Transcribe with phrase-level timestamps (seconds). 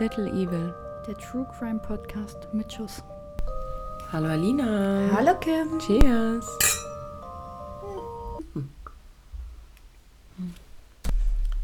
[0.00, 0.74] Little Evil.
[1.06, 3.02] Der True Crime Podcast mit Schuss.
[4.10, 5.10] Hallo Alina.
[5.14, 5.78] Hallo Kim.
[5.78, 6.46] Cheers.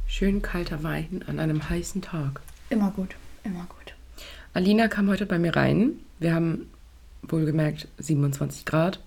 [0.06, 2.42] Schön kalter Wein an einem heißen Tag.
[2.68, 3.94] Immer gut, immer gut.
[4.52, 5.98] Alina kam heute bei mir rein.
[6.18, 6.70] Wir haben
[7.22, 9.00] wohlgemerkt 27 Grad.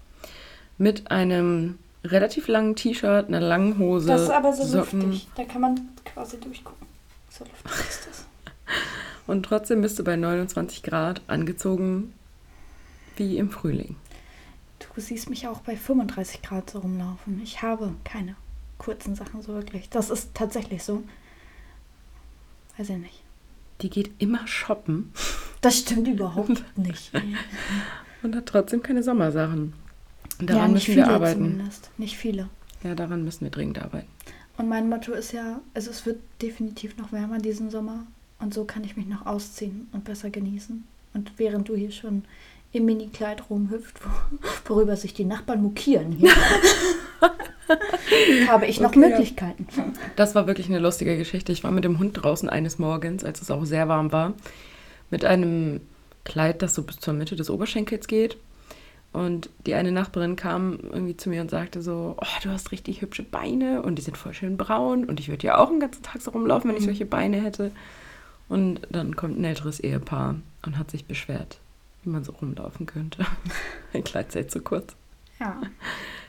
[0.80, 4.08] Mit einem relativ langen T-Shirt, einer langen Hose.
[4.08, 5.02] Das ist aber so Socken.
[5.02, 5.28] luftig.
[5.36, 6.88] Da kann man quasi durchgucken.
[7.30, 8.29] So luftig ist das.
[9.30, 12.14] Und trotzdem bist du bei 29 Grad angezogen
[13.16, 13.96] wie im Frühling.
[14.80, 17.40] Du siehst mich auch bei 35 Grad so rumlaufen.
[17.44, 18.36] Ich habe keine
[18.80, 19.88] kurzen Sachen so wirklich.
[19.90, 21.04] Das ist tatsächlich so.
[22.78, 23.22] Weiß ich nicht.
[23.82, 25.12] Die geht immer shoppen
[25.62, 27.12] Das stimmt überhaupt nicht.
[28.24, 29.74] und hat trotzdem keine Sommersachen.
[30.40, 31.52] Und ja, daran nicht müssen wir arbeiten.
[31.52, 31.92] zumindest.
[32.00, 32.50] Nicht viele.
[32.84, 34.08] Ja, daran müssen wir dringend arbeiten.
[34.58, 38.08] Und mein Motto ist ja, also es wird definitiv noch wärmer diesen Sommer.
[38.40, 40.84] Und so kann ich mich noch ausziehen und besser genießen.
[41.14, 42.24] Und während du hier schon
[42.72, 46.32] im Minikleid rumhüpft, wo- worüber sich die Nachbarn mokieren hier,
[48.48, 49.10] habe ich noch Okay, ja.
[49.10, 49.68] Möglichkeiten.
[50.16, 51.52] Das war wirklich eine lustige Geschichte.
[51.52, 54.34] Ich war mit dem Hund draußen eines Morgens, als es auch sehr warm war,
[55.10, 55.82] mit einem
[56.26, 58.38] Kleid, das so bis zur Mitte des Oberschenkels geht.
[59.12, 63.02] Und die eine Nachbarin kam irgendwie zu mir und sagte so, oh, du hast richtig
[63.02, 66.04] hübsche Beine und die sind voll schön braun und ich würde ja auch den ganzen
[66.04, 67.72] Tag so rumlaufen, wenn ich solche Beine hätte.
[68.50, 71.60] Und dann kommt ein älteres Ehepaar und hat sich beschwert,
[72.04, 73.26] wie man so rumlaufen könnte.
[73.94, 74.96] Ein Kleid sei zu kurz.
[75.40, 75.62] Ja,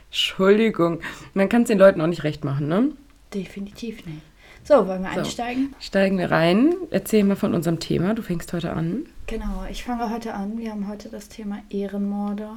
[0.09, 1.01] Entschuldigung.
[1.33, 2.91] Man kann es den Leuten auch nicht recht machen, ne?
[3.33, 4.21] definitiv nicht.
[4.65, 5.19] So, wollen wir So.
[5.21, 5.73] einsteigen?
[5.79, 6.75] Steigen wir rein.
[6.91, 8.13] Erzähl mal von unserem Thema.
[8.13, 9.05] Du fängst heute an.
[9.25, 10.57] Genau, ich fange heute an.
[10.57, 12.49] Wir haben heute das Thema Ehrenmorde.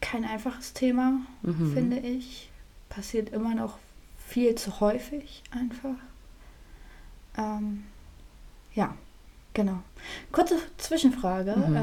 [0.00, 1.72] Kein einfaches Thema, Mhm.
[1.72, 2.50] finde ich.
[2.88, 3.78] Passiert immer noch
[4.26, 5.94] viel zu häufig einfach.
[7.38, 7.84] Ähm,
[8.74, 8.94] ja,
[9.54, 9.78] genau.
[10.32, 11.76] Kurze Zwischenfrage Mhm.
[11.76, 11.80] äh,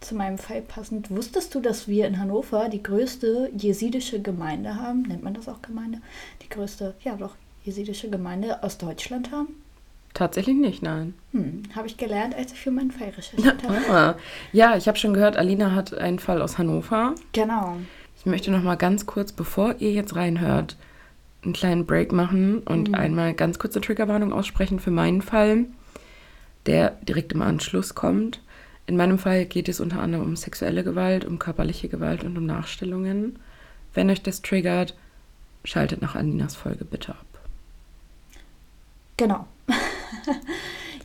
[0.00, 1.10] zu meinem Fall passend.
[1.10, 5.02] Wusstest du, dass wir in Hannover die größte jesidische Gemeinde haben?
[5.02, 5.98] Nennt man das auch Gemeinde?
[6.42, 9.48] Die größte, ja doch, jesidische Gemeinde aus Deutschland haben?
[10.14, 11.14] Tatsächlich nicht, nein.
[11.32, 13.76] Hm, habe ich gelernt, als ich für meinen Fall recherchiert habe.
[13.90, 14.14] Ah.
[14.52, 17.14] Ja, ich habe schon gehört, Alina hat einen Fall aus Hannover.
[17.32, 17.76] Genau.
[18.18, 20.76] Ich möchte noch mal ganz kurz, bevor ihr jetzt reinhört,
[21.44, 22.94] einen kleinen Break machen und Mhm.
[22.94, 25.66] einmal ganz kurze Triggerwarnung aussprechen für meinen Fall,
[26.66, 28.40] der direkt im Anschluss kommt.
[28.86, 32.46] In meinem Fall geht es unter anderem um sexuelle Gewalt, um körperliche Gewalt und um
[32.46, 33.38] Nachstellungen.
[33.94, 34.96] Wenn euch das triggert,
[35.64, 37.26] schaltet nach Alinas Folge bitte ab.
[39.16, 39.46] Genau.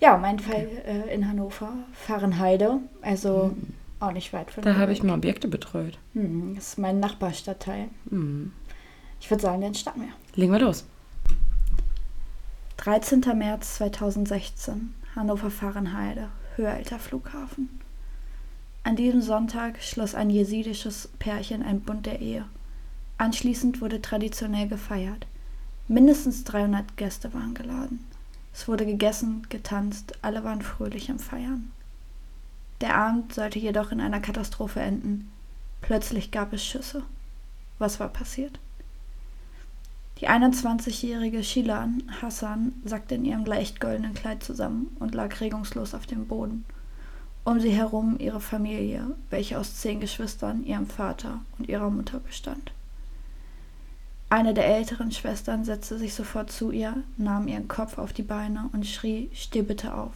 [0.02, 3.56] ja, mein Fall äh, in Hannover, Fahrenheide, also
[4.00, 5.98] auch nicht weit von Da habe ich mal Objekte betreut.
[6.14, 7.90] Hm, das ist mein Nachbarstadtteil.
[8.10, 8.52] Hm.
[9.20, 10.10] Ich würde sagen, den starten wir.
[10.36, 10.86] Legen wir los.
[12.78, 13.22] 13.
[13.36, 16.28] März 2016, Hannover Fahrenheide,
[16.58, 17.80] Höhelter Flughafen.
[18.84, 22.46] An diesem Sonntag schloss ein jesidisches Pärchen ein Bund der Ehe.
[23.18, 25.26] Anschließend wurde traditionell gefeiert.
[25.88, 28.06] Mindestens 300 Gäste waren geladen.
[28.54, 31.72] Es wurde gegessen, getanzt, alle waren fröhlich am Feiern.
[32.82, 35.32] Der Abend sollte jedoch in einer Katastrophe enden.
[35.80, 37.04] Plötzlich gab es Schüsse.
[37.80, 38.60] Was war passiert?
[40.20, 46.06] Die 21-jährige Shilan Hassan sackte in ihrem leicht goldenen Kleid zusammen und lag regungslos auf
[46.06, 46.64] dem Boden.
[47.44, 52.72] Um sie herum ihre Familie, welche aus zehn Geschwistern, ihrem Vater und ihrer Mutter bestand.
[54.30, 58.70] Eine der älteren Schwestern setzte sich sofort zu ihr, nahm ihren Kopf auf die Beine
[58.72, 60.14] und schrie, steh bitte auf.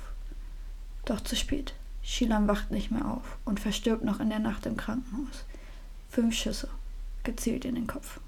[1.04, 1.74] Doch zu spät.
[2.04, 5.44] Shilan wacht nicht mehr auf und verstirbt noch in der Nacht im Krankenhaus.
[6.10, 6.70] Fünf Schüsse,
[7.24, 8.20] gezielt in den Kopf.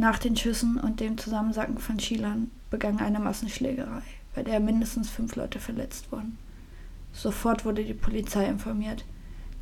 [0.00, 5.34] Nach den Schüssen und dem Zusammensacken von Shilan begann eine Massenschlägerei, bei der mindestens fünf
[5.34, 6.38] Leute verletzt wurden.
[7.12, 9.04] Sofort wurde die Polizei informiert.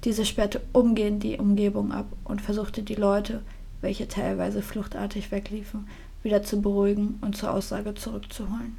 [0.05, 3.43] Diese sperrte umgehend die Umgebung ab und versuchte die Leute,
[3.81, 5.89] welche teilweise fluchtartig wegliefen,
[6.23, 8.77] wieder zu beruhigen und zur Aussage zurückzuholen.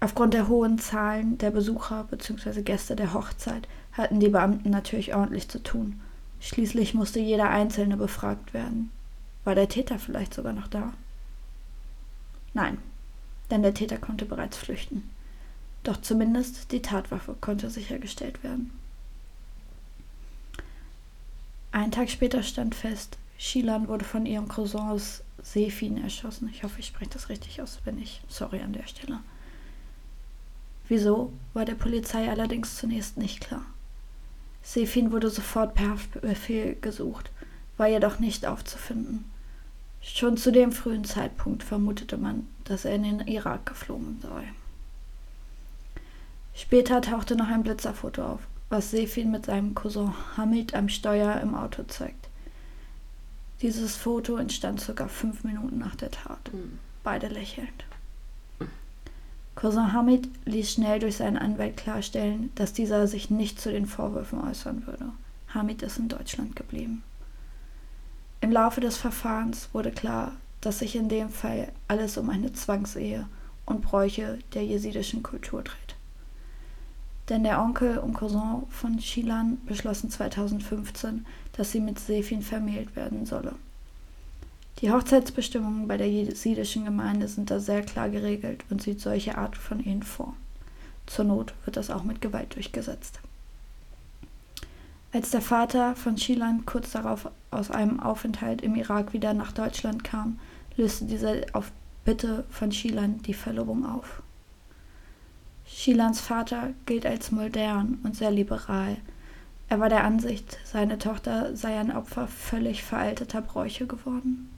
[0.00, 2.62] Aufgrund der hohen Zahlen der Besucher bzw.
[2.62, 6.00] Gäste der Hochzeit hatten die Beamten natürlich ordentlich zu tun.
[6.40, 8.90] Schließlich musste jeder Einzelne befragt werden.
[9.46, 10.92] War der Täter vielleicht sogar noch da?
[12.52, 12.78] Nein,
[13.48, 15.08] denn der Täter konnte bereits flüchten.
[15.84, 18.72] Doch zumindest die Tatwaffe konnte sichergestellt werden.
[21.70, 26.48] Einen Tag später stand fest, Shilan wurde von ihrem Cousin aus Sefin erschossen.
[26.48, 28.22] Ich hoffe, ich spreche das richtig aus, wenn nicht.
[28.28, 29.20] Sorry an der Stelle.
[30.88, 33.64] Wieso, war der Polizei allerdings zunächst nicht klar.
[34.64, 37.30] Sefin wurde sofort per Haftbefehl gesucht,
[37.76, 39.24] war jedoch nicht aufzufinden.
[40.14, 44.44] Schon zu dem frühen Zeitpunkt vermutete man, dass er in den Irak geflogen sei.
[46.54, 51.54] Später tauchte noch ein Blitzerfoto auf, was Sefin mit seinem Cousin Hamid am Steuer im
[51.54, 52.28] Auto zeigt.
[53.60, 56.50] Dieses Foto entstand circa fünf Minuten nach der Tat.
[56.52, 56.78] Mhm.
[57.02, 57.84] Beide lächelnd.
[59.54, 64.40] Cousin Hamid ließ schnell durch seinen Anwalt klarstellen, dass dieser sich nicht zu den Vorwürfen
[64.40, 65.12] äußern würde.
[65.48, 67.02] Hamid ist in Deutschland geblieben.
[68.40, 73.26] Im Laufe des Verfahrens wurde klar, dass sich in dem Fall alles um eine Zwangsehe
[73.64, 75.96] und Bräuche der jesidischen Kultur dreht.
[77.28, 83.26] Denn der Onkel und Cousin von Shilan beschlossen 2015, dass sie mit Sefin vermählt werden
[83.26, 83.54] solle.
[84.80, 89.56] Die Hochzeitsbestimmungen bei der jesidischen Gemeinde sind da sehr klar geregelt und sieht solche Art
[89.56, 90.34] von Ehen vor.
[91.06, 93.20] Zur Not wird das auch mit Gewalt durchgesetzt.
[95.16, 100.04] Als der Vater von Shilan kurz darauf aus einem Aufenthalt im Irak wieder nach Deutschland
[100.04, 100.38] kam,
[100.76, 101.72] löste dieser auf
[102.04, 104.22] Bitte von Shilan die Verlobung auf.
[105.66, 108.98] Shilans Vater gilt als modern und sehr liberal.
[109.70, 114.50] Er war der Ansicht, seine Tochter sei ein Opfer völlig veralteter Bräuche geworden.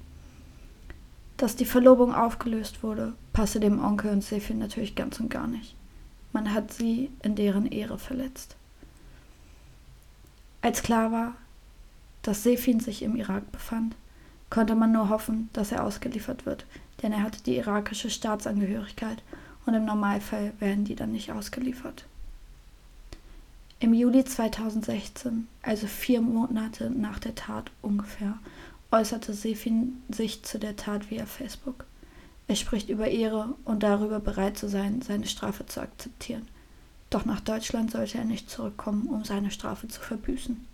[1.37, 5.76] Dass die Verlobung aufgelöst wurde, passe dem Onkel und Sefin natürlich ganz und gar nicht.
[6.32, 8.57] Man hat sie in deren Ehre verletzt.
[10.60, 11.34] Als klar war,
[12.22, 13.94] dass Sefin sich im Irak befand,
[14.50, 16.66] konnte man nur hoffen, dass er ausgeliefert wird,
[17.02, 19.22] denn er hatte die irakische Staatsangehörigkeit
[19.66, 22.06] und im Normalfall werden die dann nicht ausgeliefert.
[23.81, 28.38] Im Juli 2016, also vier Monate nach der Tat ungefähr,
[28.90, 31.84] äußerte Sefin sich zu der Tat via Facebook.
[32.49, 36.49] Er spricht über Ehre und darüber bereit zu sein, seine Strafe zu akzeptieren.
[37.10, 40.66] Doch nach Deutschland sollte er nicht zurückkommen, um seine Strafe zu verbüßen.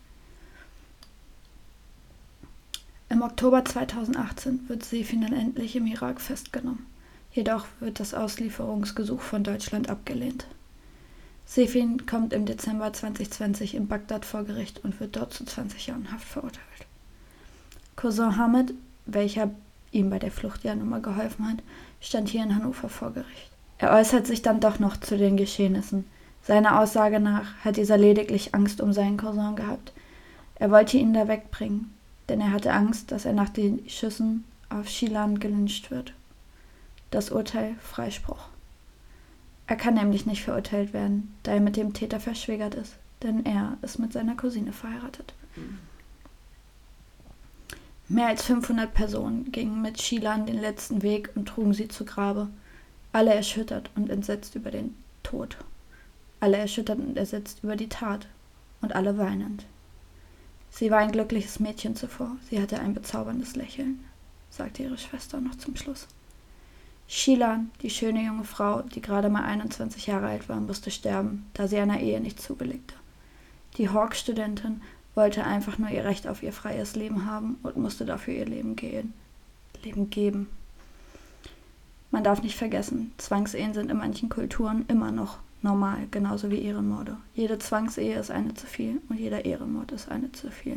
[3.09, 6.87] Im Oktober 2018 wird Sefin dann endlich im Irak festgenommen.
[7.33, 10.47] Jedoch wird das Auslieferungsgesuch von Deutschland abgelehnt.
[11.47, 16.11] Sefin kommt im Dezember 2020 in Bagdad vor Gericht und wird dort zu 20 Jahren
[16.11, 16.63] Haft verurteilt.
[17.97, 18.75] Cousin Hamid,
[19.07, 19.51] welcher
[19.93, 21.59] ihm bei der Flucht ja nun mal geholfen hat,
[22.01, 23.51] stand hier in Hannover vor Gericht.
[23.79, 26.05] Er äußert sich dann doch noch zu den Geschehnissen,
[26.47, 29.93] seiner Aussage nach hat dieser lediglich Angst um seinen Cousin gehabt.
[30.57, 31.93] Er wollte ihn da wegbringen,
[32.29, 36.13] denn er hatte Angst, dass er nach den Schüssen auf Shilan gelyncht wird.
[37.11, 38.49] Das Urteil Freispruch.
[39.67, 43.79] Er kann nämlich nicht verurteilt werden, da er mit dem Täter verschwägert ist, denn er
[43.81, 45.33] ist mit seiner Cousine verheiratet.
[48.09, 52.49] Mehr als 500 Personen gingen mit Shilan den letzten Weg und trugen sie zu Grabe,
[53.13, 55.57] alle erschüttert und entsetzt über den Tod
[56.45, 58.27] alle erschüttert und ersetzt über die Tat
[58.83, 59.65] und alle weinend.
[60.71, 64.05] Sie war ein glückliches Mädchen zuvor, sie hatte ein bezauberndes Lächeln,
[64.51, 66.07] sagte ihre Schwester noch zum Schluss.
[67.09, 71.67] Shilan, die schöne junge Frau, die gerade mal 21 Jahre alt war, musste sterben, da
[71.67, 72.95] sie einer Ehe nicht zubilligte.
[73.79, 74.83] Die Hawk-Studentin
[75.15, 78.77] wollte einfach nur ihr Recht auf ihr freies Leben haben und musste dafür ihr Leben
[78.77, 79.15] gehen.
[79.83, 80.49] Leben geben.
[82.11, 87.17] Man darf nicht vergessen, Zwangsehen sind in manchen Kulturen immer noch normal, genauso wie Ehrenmorde.
[87.35, 90.77] Jede Zwangsehe ist eine zu viel und jeder Ehrenmord ist eine zu viel.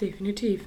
[0.00, 0.60] Definitiv.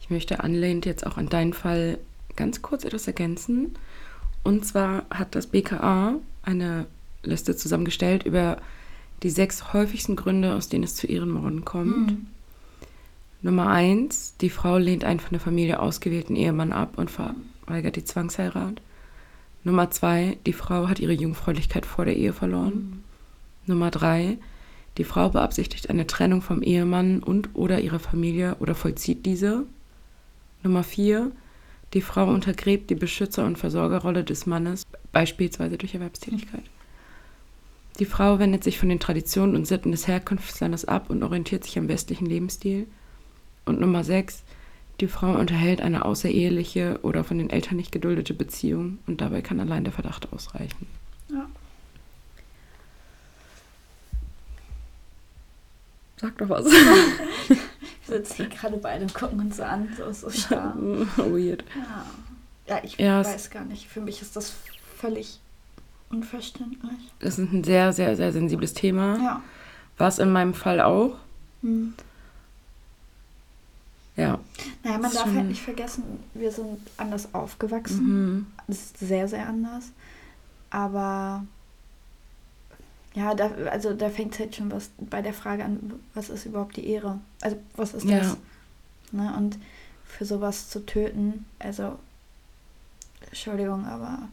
[0.00, 1.98] Ich möchte anlehnt jetzt auch an deinen Fall
[2.36, 3.74] ganz kurz etwas ergänzen.
[4.42, 6.86] Und zwar hat das BKA eine
[7.22, 8.58] Liste zusammengestellt über
[9.22, 12.12] die sechs häufigsten Gründe, aus denen es zu Ehrenmorden kommt.
[12.12, 12.26] Mhm.
[13.42, 18.04] Nummer eins, die Frau lehnt einen von der Familie ausgewählten Ehemann ab und verweigert die
[18.04, 18.80] Zwangsheirat.
[19.64, 22.74] Nummer zwei, die Frau hat ihre Jungfräulichkeit vor der Ehe verloren.
[22.74, 23.04] Mhm.
[23.66, 24.38] Nummer drei,
[24.96, 29.64] die Frau beabsichtigt eine Trennung vom Ehemann und oder ihrer Familie oder vollzieht diese.
[30.62, 31.30] Nummer vier,
[31.94, 36.64] die Frau untergräbt die Beschützer- und Versorgerrolle des Mannes, beispielsweise durch Erwerbstätigkeit.
[37.98, 41.78] Die Frau wendet sich von den Traditionen und Sitten des Herkunftslandes ab und orientiert sich
[41.78, 42.86] am westlichen Lebensstil.
[43.64, 44.44] Und Nummer sechs,
[45.00, 49.60] die Frau unterhält eine außereheliche oder von den Eltern nicht geduldete Beziehung und dabei kann
[49.60, 50.86] allein der Verdacht ausreichen.
[51.30, 51.46] Ja.
[56.16, 56.66] Sag doch was.
[58.08, 60.74] Wir sitzen hier gerade beide und gucken uns so an, so, so starr.
[61.16, 61.62] Weird.
[62.66, 63.86] Ja, ja ich ja, weiß gar nicht.
[63.86, 64.54] Für mich ist das
[64.96, 65.38] völlig
[66.10, 66.90] unverständlich.
[67.20, 69.16] Das ist ein sehr, sehr, sehr sensibles Thema.
[69.18, 69.42] Ja.
[69.98, 71.16] War es in meinem Fall auch.
[71.62, 71.94] Hm.
[74.18, 74.38] Ja.
[74.82, 76.02] Naja, man darf halt nicht vergessen,
[76.34, 78.04] wir sind anders aufgewachsen.
[78.04, 78.46] Mhm.
[78.66, 79.86] Das ist sehr, sehr anders.
[80.70, 81.44] Aber
[83.14, 86.76] ja, da, also da fängt halt schon was bei der Frage an, was ist überhaupt
[86.76, 87.20] die Ehre?
[87.40, 88.26] Also was ist das?
[88.26, 88.36] Ja.
[89.12, 89.34] Ne?
[89.36, 89.58] Und
[90.04, 91.98] für sowas zu töten, also
[93.30, 94.28] Entschuldigung, aber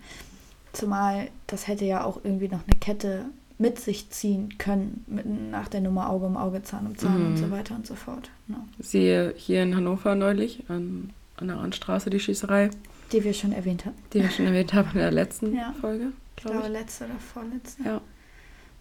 [0.75, 3.25] Zumal das hätte ja auch irgendwie noch eine Kette
[3.57, 7.25] mit sich ziehen können, mit, nach der Nummer Auge um Auge, Zahn um Zahn Mhm.
[7.27, 8.29] und so weiter und so fort.
[8.47, 8.63] Ja.
[8.79, 12.69] Siehe hier in Hannover neulich an, an der Randstraße die Schießerei,
[13.11, 13.97] Die wir schon erwähnt hatten.
[14.13, 15.73] die wir schon erwähnt haben in der letzten Ja.
[15.79, 16.07] Folge,
[16.37, 17.83] Ich glaube letzte oder vorletzte.
[17.83, 18.01] Ja.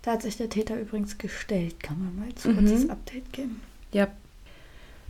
[0.02, 2.56] Da hat sich der Täter übrigens gestellt, kann man mal als Mhm.
[2.56, 3.60] kurzes Update geben.
[3.92, 4.08] Ja.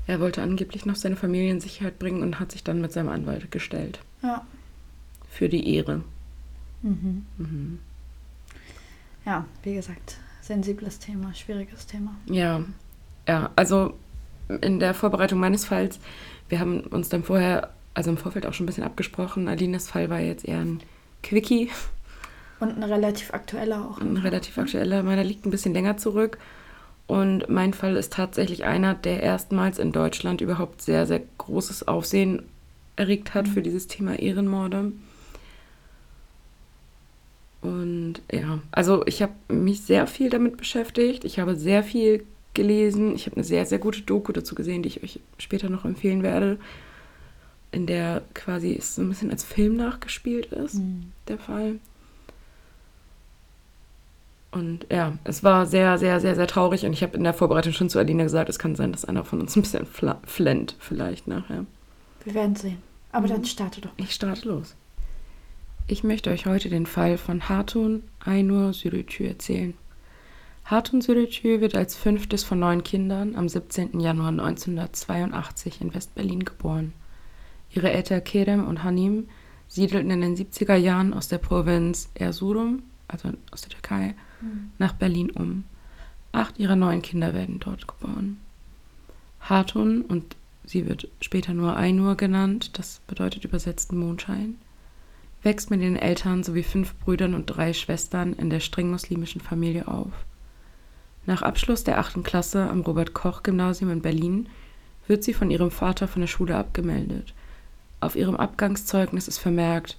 [0.07, 3.09] Er wollte angeblich noch seine Familie in Sicherheit bringen und hat sich dann mit seinem
[3.09, 3.99] Anwalt gestellt.
[4.23, 4.47] Ja.
[5.31, 6.03] Für die Ehre.
[6.83, 7.25] Mhm.
[7.39, 7.79] Mhm.
[9.27, 12.15] Ja, wie gesagt, sensibles Thema, schwieriges Thema.
[12.27, 12.63] Ja,
[13.27, 13.95] ja, also
[14.61, 15.99] in der Vorbereitung meines Falls,
[16.49, 19.49] wir haben uns dann vorher, also im Vorfeld auch schon ein bisschen abgesprochen.
[19.49, 20.81] Alines Fall war jetzt eher ein
[21.23, 21.71] Quickie,
[22.61, 24.01] Und ein relativ aktueller auch.
[24.01, 25.03] ein relativ aktueller.
[25.03, 26.39] Meiner liegt ein bisschen länger zurück.
[27.07, 32.43] Und mein Fall ist tatsächlich einer, der erstmals in Deutschland überhaupt sehr, sehr großes Aufsehen
[32.97, 34.93] erregt hat für dieses Thema Ehrenmorde.
[37.65, 41.25] Und ja, also ich habe mich sehr viel damit beschäftigt.
[41.25, 43.15] Ich habe sehr viel gelesen.
[43.15, 46.23] Ich habe eine sehr, sehr gute Doku dazu gesehen, die ich euch später noch empfehlen
[46.23, 46.59] werde,
[47.73, 51.13] in der quasi es so ein bisschen als Film nachgespielt ist, Mhm.
[51.27, 51.77] der Fall.
[54.51, 56.85] Und ja, es war sehr, sehr, sehr, sehr traurig.
[56.85, 59.25] Und ich habe in der Vorbereitung schon zu Alina gesagt, es kann sein, dass einer
[59.25, 59.87] von uns ein bisschen
[60.27, 61.65] flennt, vielleicht nachher.
[62.25, 62.77] Wir werden sehen.
[63.11, 63.31] Aber Mhm.
[63.33, 63.91] dann starte doch.
[63.97, 64.77] Ich starte los.
[65.87, 69.75] Ich möchte euch heute den Fall von Hatun Aynur Sürütü erzählen.
[70.65, 74.01] Hatun Sürütü wird als fünftes von neun Kindern am 17.
[74.01, 76.95] Januar 1982 in West-Berlin geboren.
[77.75, 79.29] Ihre Eltern Kerem und Hanim
[79.69, 84.15] siedelten in den 70er Jahren aus der Provinz Erzurum, also aus der Türkei,
[84.79, 85.65] nach Berlin um.
[86.33, 88.41] Acht ihrer neun Kinder werden dort geboren.
[89.39, 94.57] Hatun, und sie wird später nur Ainur genannt, das bedeutet übersetzt Mondschein,
[95.45, 99.87] wächst mit den Eltern sowie fünf Brüdern und drei Schwestern in der streng muslimischen Familie
[99.89, 100.13] auf.
[101.27, 104.49] Nach Abschluss der achten Klasse am Robert-Koch-Gymnasium in Berlin
[105.07, 107.35] wird sie von ihrem Vater von der Schule abgemeldet.
[108.01, 109.97] Auf ihrem Abgangszeugnis ist vermerkt,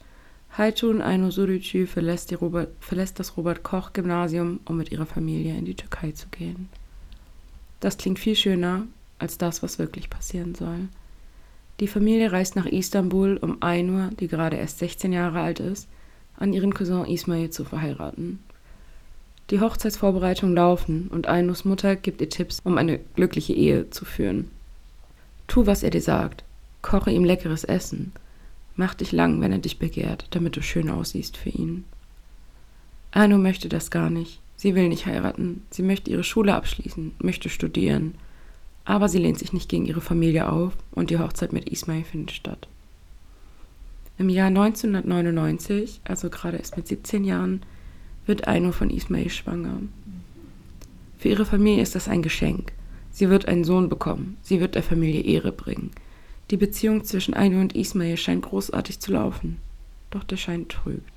[0.57, 6.11] Haytun Aynur Sürücü verlässt, Robert, verlässt das Robert-Koch-Gymnasium, um mit ihrer Familie in die Türkei
[6.11, 6.69] zu gehen.
[7.81, 8.83] Das klingt viel schöner
[9.19, 10.87] als das, was wirklich passieren soll.
[11.79, 15.87] Die Familie reist nach Istanbul, um Aynur, die gerade erst 16 Jahre alt ist,
[16.37, 18.39] an ihren Cousin Ismail zu verheiraten.
[19.51, 24.49] Die Hochzeitsvorbereitungen laufen und Aynurs Mutter gibt ihr Tipps, um eine glückliche Ehe zu führen.
[25.47, 26.43] Tu, was er dir sagt.
[26.81, 28.13] Koche ihm leckeres Essen.
[28.75, 31.83] Mach dich lang, wenn er dich begehrt, damit du schön aussiehst für ihn.
[33.11, 34.39] Aynur möchte das gar nicht.
[34.55, 35.63] Sie will nicht heiraten.
[35.69, 38.15] Sie möchte ihre Schule abschließen, möchte studieren.
[38.85, 42.31] Aber sie lehnt sich nicht gegen ihre Familie auf und die Hochzeit mit Ismail findet
[42.31, 42.67] statt.
[44.17, 47.63] Im Jahr 1999, also gerade erst mit 17 Jahren,
[48.25, 49.79] wird Ainur von Ismail schwanger.
[51.17, 52.71] Für ihre Familie ist das ein Geschenk.
[53.11, 54.37] Sie wird einen Sohn bekommen.
[54.41, 55.91] Sie wird der Familie Ehre bringen.
[56.51, 59.57] Die Beziehung zwischen Ainur und Ismail scheint großartig zu laufen.
[60.11, 61.15] Doch der Schein trügt.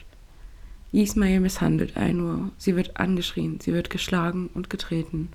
[0.93, 2.51] Ismail misshandelt Ainur.
[2.57, 5.29] Sie wird angeschrien, sie wird geschlagen und getreten.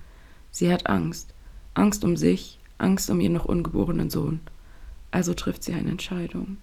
[0.52, 1.33] Sie hat Angst.
[1.74, 4.40] Angst um sich, Angst um ihren noch ungeborenen Sohn.
[5.12, 6.58] Also trifft sie eine Entscheidung.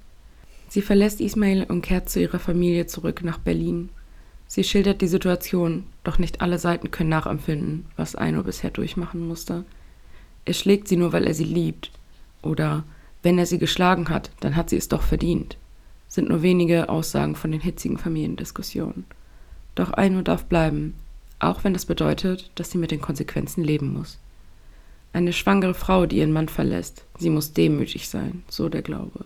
[0.69, 3.88] Sie verlässt Ismail und kehrt zu ihrer Familie zurück nach Berlin.
[4.47, 9.64] Sie schildert die Situation, doch nicht alle Seiten können nachempfinden, was Aino bisher durchmachen musste.
[10.45, 11.90] Er schlägt sie nur, weil er sie liebt.
[12.43, 12.85] Oder
[13.23, 15.57] wenn er sie geschlagen hat, dann hat sie es doch verdient.
[16.09, 19.05] Sind nur wenige Aussagen von den hitzigen Familiendiskussionen.
[19.75, 20.95] Doch Aino darf bleiben,
[21.38, 24.19] auch wenn das bedeutet, dass sie mit den Konsequenzen leben muss.
[25.12, 29.25] Eine schwangere Frau, die ihren Mann verlässt, sie muss demütig sein, so der Glaube.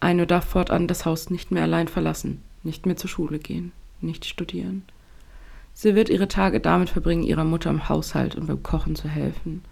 [0.00, 4.24] Aino darf fortan das Haus nicht mehr allein verlassen, nicht mehr zur Schule gehen, nicht
[4.24, 4.82] studieren.
[5.74, 9.62] Sie wird ihre Tage damit verbringen, ihrer Mutter im Haushalt und beim Kochen zu helfen.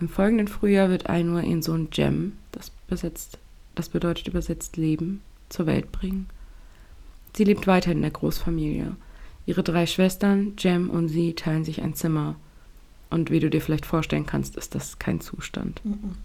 [0.00, 3.38] Im folgenden Frühjahr wird Ainur ihren Sohn Jem, das, besetzt,
[3.74, 6.28] das bedeutet übersetzt Leben, zur Welt bringen.
[7.36, 8.96] Sie lebt weiter in der Großfamilie.
[9.46, 12.36] Ihre drei Schwestern, Jem und sie, teilen sich ein Zimmer.
[13.10, 15.80] Und wie du dir vielleicht vorstellen kannst, ist das kein Zustand.
[15.84, 16.16] Mhm.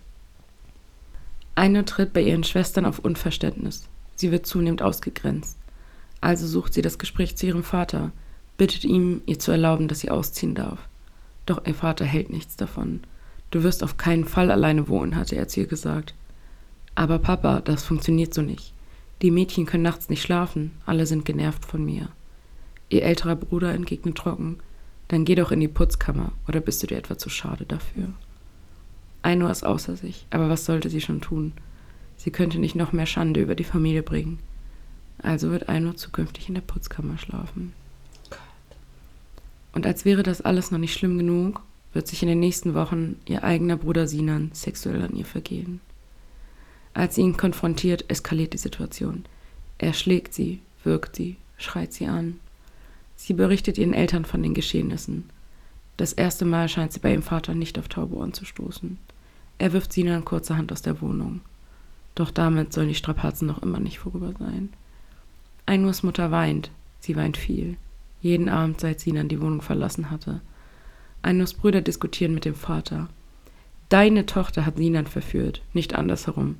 [1.56, 3.88] Eine tritt bei ihren Schwestern auf Unverständnis.
[4.16, 5.58] Sie wird zunehmend ausgegrenzt.
[6.20, 8.12] Also sucht sie das Gespräch zu ihrem Vater,
[8.58, 10.80] bittet ihm, ihr zu erlauben, dass sie ausziehen darf.
[11.46, 13.02] Doch ihr Vater hält nichts davon.
[13.52, 16.16] Du wirst auf keinen Fall alleine wohnen, hatte er zu ihr gesagt.
[16.96, 18.74] Aber Papa, das funktioniert so nicht.
[19.22, 22.10] Die Mädchen können nachts nicht schlafen, alle sind genervt von mir.
[22.90, 24.60] Ihr älterer Bruder entgegnet trocken,
[25.08, 28.10] dann geh doch in die Putzkammer, oder bist du dir etwa zu schade dafür?
[29.22, 31.54] Ainur ist außer sich, aber was sollte sie schon tun?
[32.18, 34.40] Sie könnte nicht noch mehr Schande über die Familie bringen.
[35.22, 37.74] Also wird Aino zukünftig in der Putzkammer schlafen.
[39.74, 41.62] Und als wäre das alles noch nicht schlimm genug,
[41.94, 45.80] wird sich in den nächsten Wochen ihr eigener Bruder Sinan sexuell an ihr vergehen.
[46.94, 49.26] Als sie ihn konfrontiert, eskaliert die Situation.
[49.78, 52.40] Er schlägt sie, wirkt sie, schreit sie an.
[53.16, 55.30] Sie berichtet ihren Eltern von den Geschehnissen.
[55.98, 58.98] Das erste Mal scheint sie bei ihrem Vater nicht auf taube Ohren zu stoßen.
[59.60, 61.42] Er wirft Sinan kurzerhand aus der Wohnung.
[62.16, 64.70] Doch damit sollen die Strapazen noch immer nicht vorüber sein.
[65.66, 66.72] Einurs Mutter weint.
[67.00, 67.78] Sie weint viel.
[68.22, 70.42] Jeden Abend, seit Sinan die Wohnung verlassen hatte.
[71.22, 73.10] Einurs Brüder diskutieren mit dem Vater.
[73.90, 76.56] Deine Tochter hat Sinan verführt, nicht andersherum.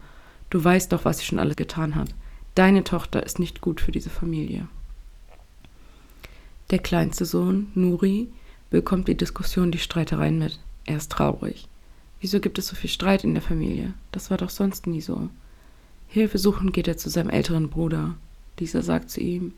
[0.50, 2.14] Du weißt doch, was sie schon alles getan hat.
[2.56, 4.68] Deine Tochter ist nicht gut für diese Familie.
[6.74, 8.30] Der kleinste Sohn, Nuri,
[8.72, 10.60] bekommt die Diskussion, die Streitereien mit.
[10.86, 11.68] Er ist traurig.
[12.20, 13.94] Wieso gibt es so viel Streit in der Familie?
[14.12, 15.30] Das war doch sonst nie so.
[16.08, 18.16] Hilfe suchen geht er zu seinem älteren Bruder.
[18.58, 19.54] Dieser sagt zu ihm,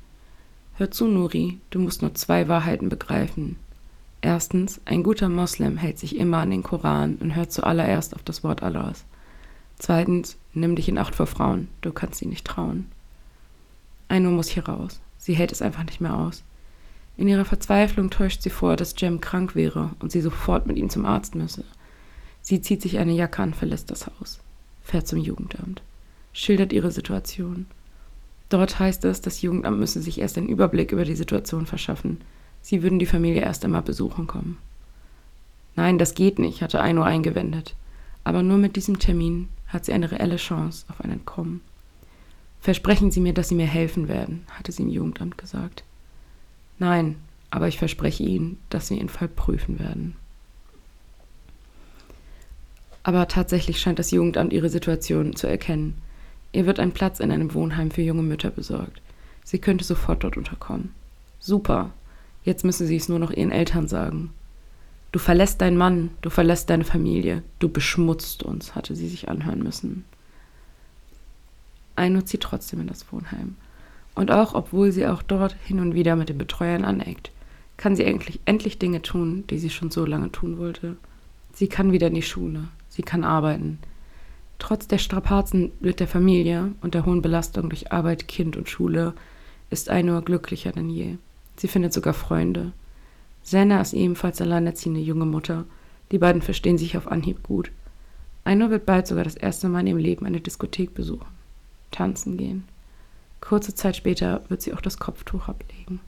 [0.74, 3.56] Hör zu, Nuri, du musst nur zwei Wahrheiten begreifen.
[4.20, 8.44] Erstens, ein guter Moslem hält sich immer an den Koran und hört zuallererst auf das
[8.44, 9.06] Wort Allahs.
[9.80, 12.92] Zweitens, nimm dich in Acht vor Frauen, du kannst sie nicht trauen.
[14.10, 15.00] Aino muss hier raus.
[15.18, 16.44] Sie hält es einfach nicht mehr aus.
[17.18, 20.90] In ihrer Verzweiflung täuscht sie vor, dass Jem krank wäre und sie sofort mit ihm
[20.90, 21.64] zum Arzt müsse.
[22.42, 24.40] Sie zieht sich eine Jacke an, verlässt das Haus,
[24.84, 25.82] fährt zum Jugendamt,
[26.34, 27.66] schildert ihre Situation.
[28.50, 32.20] Dort heißt es, das Jugendamt müsse sich erst einen Überblick über die Situation verschaffen.
[32.62, 34.58] Sie würden die Familie erst einmal besuchen kommen.
[35.76, 37.76] Nein, das geht nicht, hatte Aino eingewendet.
[38.24, 41.62] Aber nur mit diesem Termin hat sie eine reelle Chance auf ein Entkommen.
[42.60, 45.84] Versprechen Sie mir, dass Sie mir helfen werden, hatte sie im Jugendamt gesagt.
[46.80, 47.16] Nein,
[47.50, 50.16] aber ich verspreche Ihnen, dass wir Ihren Fall prüfen werden.
[53.04, 56.02] Aber tatsächlich scheint das Jugendamt ihre Situation zu erkennen.
[56.54, 59.00] Ihr wird ein Platz in einem Wohnheim für junge Mütter besorgt.
[59.44, 60.92] Sie könnte sofort dort unterkommen.
[61.40, 61.92] Super.
[62.44, 64.32] Jetzt müssen Sie es nur noch Ihren Eltern sagen.
[65.12, 69.64] Du verlässt deinen Mann, du verlässt deine Familie, du beschmutzt uns, hatte sie sich anhören
[69.64, 70.04] müssen.
[71.96, 73.56] Aino zieht trotzdem in das Wohnheim.
[74.16, 77.32] Und auch obwohl sie auch dort hin und wieder mit den Betreuern aneckt,
[77.78, 80.96] kann sie eigentlich endlich Dinge tun, die sie schon so lange tun wollte.
[81.54, 83.80] Sie kann wieder in die Schule, sie kann arbeiten.
[84.58, 89.14] Trotz der Strapazen mit der Familie und der hohen Belastung durch Arbeit, Kind und Schule
[89.70, 91.16] ist Ainur glücklicher denn je.
[91.58, 92.72] Sie findet sogar Freunde.
[93.44, 95.66] Senna ist ebenfalls alleinerziehende junge Mutter.
[96.12, 97.72] Die beiden verstehen sich auf Anhieb gut.
[98.46, 101.36] Ainur wird bald sogar das erste Mal in ihrem Leben eine Diskothek besuchen
[101.96, 102.66] tanzen gehen.
[103.42, 106.00] Kurze Zeit später wird sie auch das Kopftuch ablegen.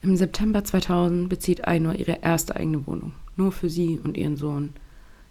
[0.00, 4.70] Im September 2000 bezieht Ainur ihre erste eigene Wohnung, nur für sie und ihren Sohn.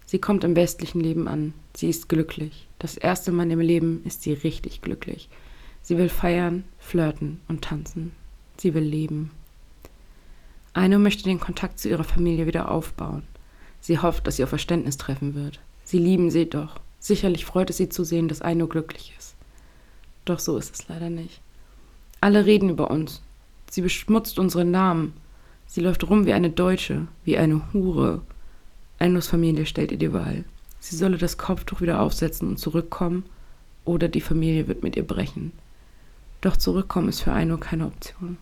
[0.04, 1.54] Sie kommt im westlichen Leben an.
[1.74, 2.68] Sie ist glücklich.
[2.78, 5.28] Das erste Mal im Leben ist sie richtig glücklich.
[5.82, 8.12] Sie will feiern, flirten und tanzen.
[8.58, 9.30] Sie will leben.
[10.74, 13.22] Ainur möchte den Kontakt zu ihrer Familie wieder aufbauen.
[13.80, 15.60] Sie hofft, dass sie auf Verständnis treffen wird.
[15.84, 16.80] Sie lieben sie doch.
[17.00, 19.27] Sicherlich freut es sie zu sehen, dass Aino glücklich ist.
[20.28, 21.40] Doch so ist es leider nicht.
[22.20, 23.22] Alle reden über uns.
[23.70, 25.14] Sie beschmutzt unseren Namen.
[25.66, 28.20] Sie läuft rum wie eine Deutsche, wie eine Hure.
[28.98, 30.44] Ainos Familie stellt ihr die Wahl.
[30.80, 33.24] Sie solle das Kopftuch wieder aufsetzen und zurückkommen,
[33.86, 35.52] oder die Familie wird mit ihr brechen.
[36.42, 38.36] Doch zurückkommen ist für Aino keine Option.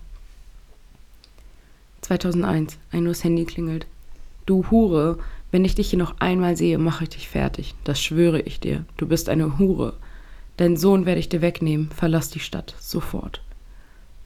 [2.00, 2.78] 2001.
[2.90, 3.86] Ainos Handy klingelt.
[4.44, 5.18] Du Hure,
[5.52, 7.76] wenn ich dich hier noch einmal sehe, mache ich dich fertig.
[7.84, 8.84] Das schwöre ich dir.
[8.96, 9.94] Du bist eine Hure.
[10.56, 11.90] Deinen Sohn werde ich dir wegnehmen.
[11.90, 12.74] Verlass die Stadt.
[12.80, 13.42] Sofort.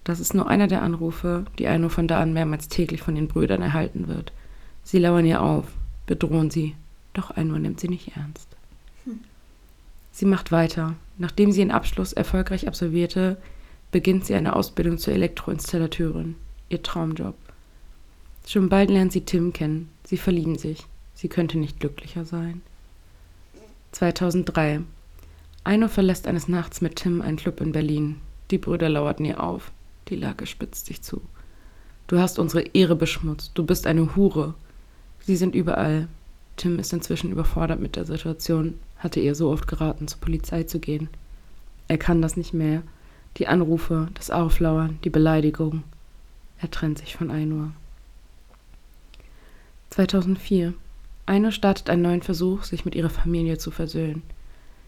[0.04, 3.28] Das ist nur einer der Anrufe, die Aino von da an mehrmals täglich von den
[3.28, 4.32] Brüdern erhalten wird.
[4.82, 5.66] Sie lauern ihr auf,
[6.06, 6.74] bedrohen sie.
[7.12, 8.48] Doch Aino nimmt sie nicht ernst.
[9.04, 9.20] Hm.
[10.12, 10.94] Sie macht weiter.
[11.18, 13.36] Nachdem sie ihren Abschluss erfolgreich absolvierte,
[13.90, 16.36] beginnt sie eine Ausbildung zur Elektroinstallateurin.
[16.68, 17.34] Ihr Traumjob.
[18.46, 19.90] Schon bald lernt sie Tim kennen.
[20.04, 20.86] Sie verlieben sich.
[21.14, 22.62] Sie könnte nicht glücklicher sein.
[23.92, 24.80] 2003.
[25.62, 28.16] Aino verlässt eines Nachts mit Tim einen Club in Berlin.
[28.50, 29.70] Die Brüder lauerten ihr auf.
[30.08, 31.20] Die Lage spitzt sich zu.
[32.06, 33.52] Du hast unsere Ehre beschmutzt.
[33.54, 34.54] Du bist eine Hure.
[35.20, 36.08] Sie sind überall.
[36.56, 40.78] Tim ist inzwischen überfordert mit der Situation, hatte ihr so oft geraten, zur Polizei zu
[40.78, 41.08] gehen.
[41.88, 42.82] Er kann das nicht mehr.
[43.36, 45.84] Die Anrufe, das Auflauern, die Beleidigung.
[46.60, 47.70] Er trennt sich von Ainur.
[49.90, 50.74] 2004.
[51.26, 54.22] Eine startet einen neuen Versuch, sich mit ihrer Familie zu versöhnen.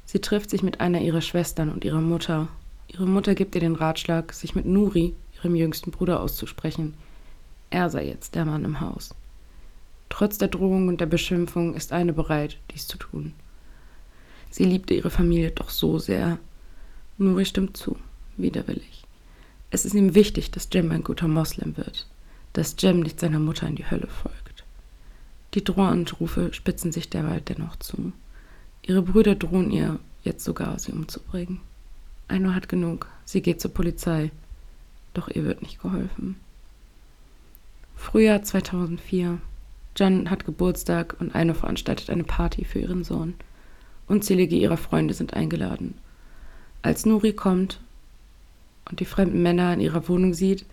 [0.04, 2.48] Sie trifft sich mit einer ihrer Schwestern und ihrer Mutter.
[2.88, 6.94] Ihre Mutter gibt ihr den Ratschlag, sich mit Nuri, ihrem jüngsten Bruder, auszusprechen.
[7.70, 9.14] Er sei jetzt der Mann im Haus.
[10.08, 13.32] Trotz der Drohung und der Beschimpfung ist eine bereit, dies zu tun.
[14.50, 16.38] Sie liebte ihre Familie doch so sehr.
[17.16, 17.96] Nuri stimmt zu,
[18.36, 19.04] widerwillig.
[19.70, 22.06] Es ist ihm wichtig, dass Jem ein guter Moslem wird,
[22.52, 24.64] dass Jem nicht seiner Mutter in die Hölle folgt.
[25.54, 28.12] Die Drohanrufe spitzen sich derweil dennoch zu.
[28.84, 31.60] Ihre Brüder drohen ihr, jetzt sogar sie umzubringen.
[32.26, 34.32] Einur hat genug, sie geht zur Polizei,
[35.14, 36.36] doch ihr wird nicht geholfen.
[37.96, 39.38] Frühjahr 2004.
[39.96, 43.34] John hat Geburtstag und Einur veranstaltet eine Party für ihren Sohn.
[44.08, 45.94] Unzählige ihrer Freunde sind eingeladen.
[46.82, 47.78] Als Nuri kommt
[48.90, 50.66] und die fremden Männer in ihrer Wohnung sieht,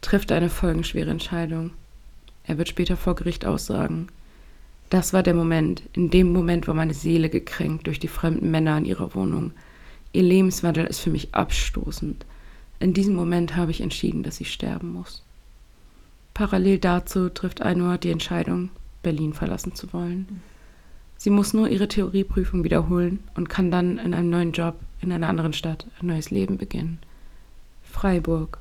[0.00, 1.72] trifft er eine folgenschwere Entscheidung.
[2.44, 4.08] Er wird später vor Gericht aussagen.
[4.90, 8.78] Das war der Moment, in dem Moment war meine Seele gekränkt durch die fremden Männer
[8.78, 9.52] in ihrer Wohnung.
[10.12, 12.24] Ihr Lebenswandel ist für mich abstoßend.
[12.80, 15.22] In diesem Moment habe ich entschieden, dass sie sterben muss.
[16.32, 18.70] Parallel dazu trifft Ainur die Entscheidung,
[19.02, 20.40] Berlin verlassen zu wollen.
[21.16, 25.28] Sie muss nur ihre Theorieprüfung wiederholen und kann dann in einem neuen Job in einer
[25.28, 26.98] anderen Stadt ein neues Leben beginnen.
[27.82, 28.58] Freiburg.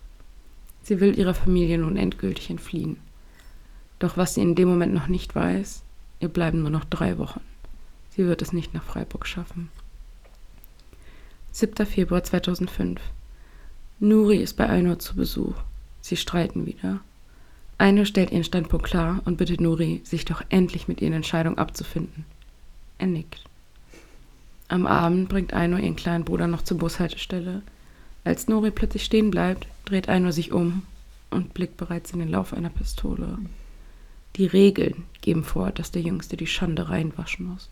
[0.81, 2.97] Sie will ihrer Familie nun endgültig entfliehen.
[3.99, 5.83] Doch was sie in dem Moment noch nicht weiß,
[6.19, 7.41] ihr bleiben nur noch drei Wochen.
[8.09, 9.69] Sie wird es nicht nach Freiburg schaffen.
[11.51, 11.85] 7.
[11.85, 13.01] Februar 2005.
[13.99, 15.55] Nuri ist bei Ainur zu Besuch.
[16.01, 16.99] Sie streiten wieder.
[17.79, 22.25] Ainur stellt ihren Standpunkt klar und bittet Nuri, sich doch endlich mit ihren Entscheidungen abzufinden.
[22.97, 23.43] Er nickt.
[24.67, 27.61] Am Abend bringt Ainur ihren kleinen Bruder noch zur Bushaltestelle.
[28.23, 30.83] Als Nuri plötzlich stehen bleibt, dreht Ainur sich um
[31.29, 33.37] und blickt bereits in den Lauf einer Pistole.
[34.37, 37.69] Die Regeln geben vor, dass der Jüngste die Schande reinwaschen muss.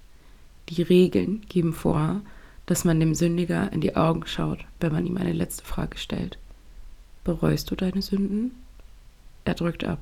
[0.70, 2.22] Die Regeln geben vor,
[2.66, 6.40] dass man dem Sündiger in die Augen schaut, wenn man ihm eine letzte Frage stellt.
[7.24, 8.52] Bereust du deine Sünden?
[9.44, 10.00] Er drückt ab.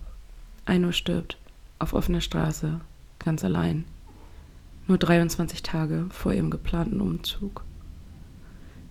[0.63, 1.37] Einur stirbt,
[1.79, 2.79] auf offener Straße,
[3.19, 3.83] ganz allein.
[4.87, 7.65] Nur 23 Tage vor ihrem geplanten Umzug.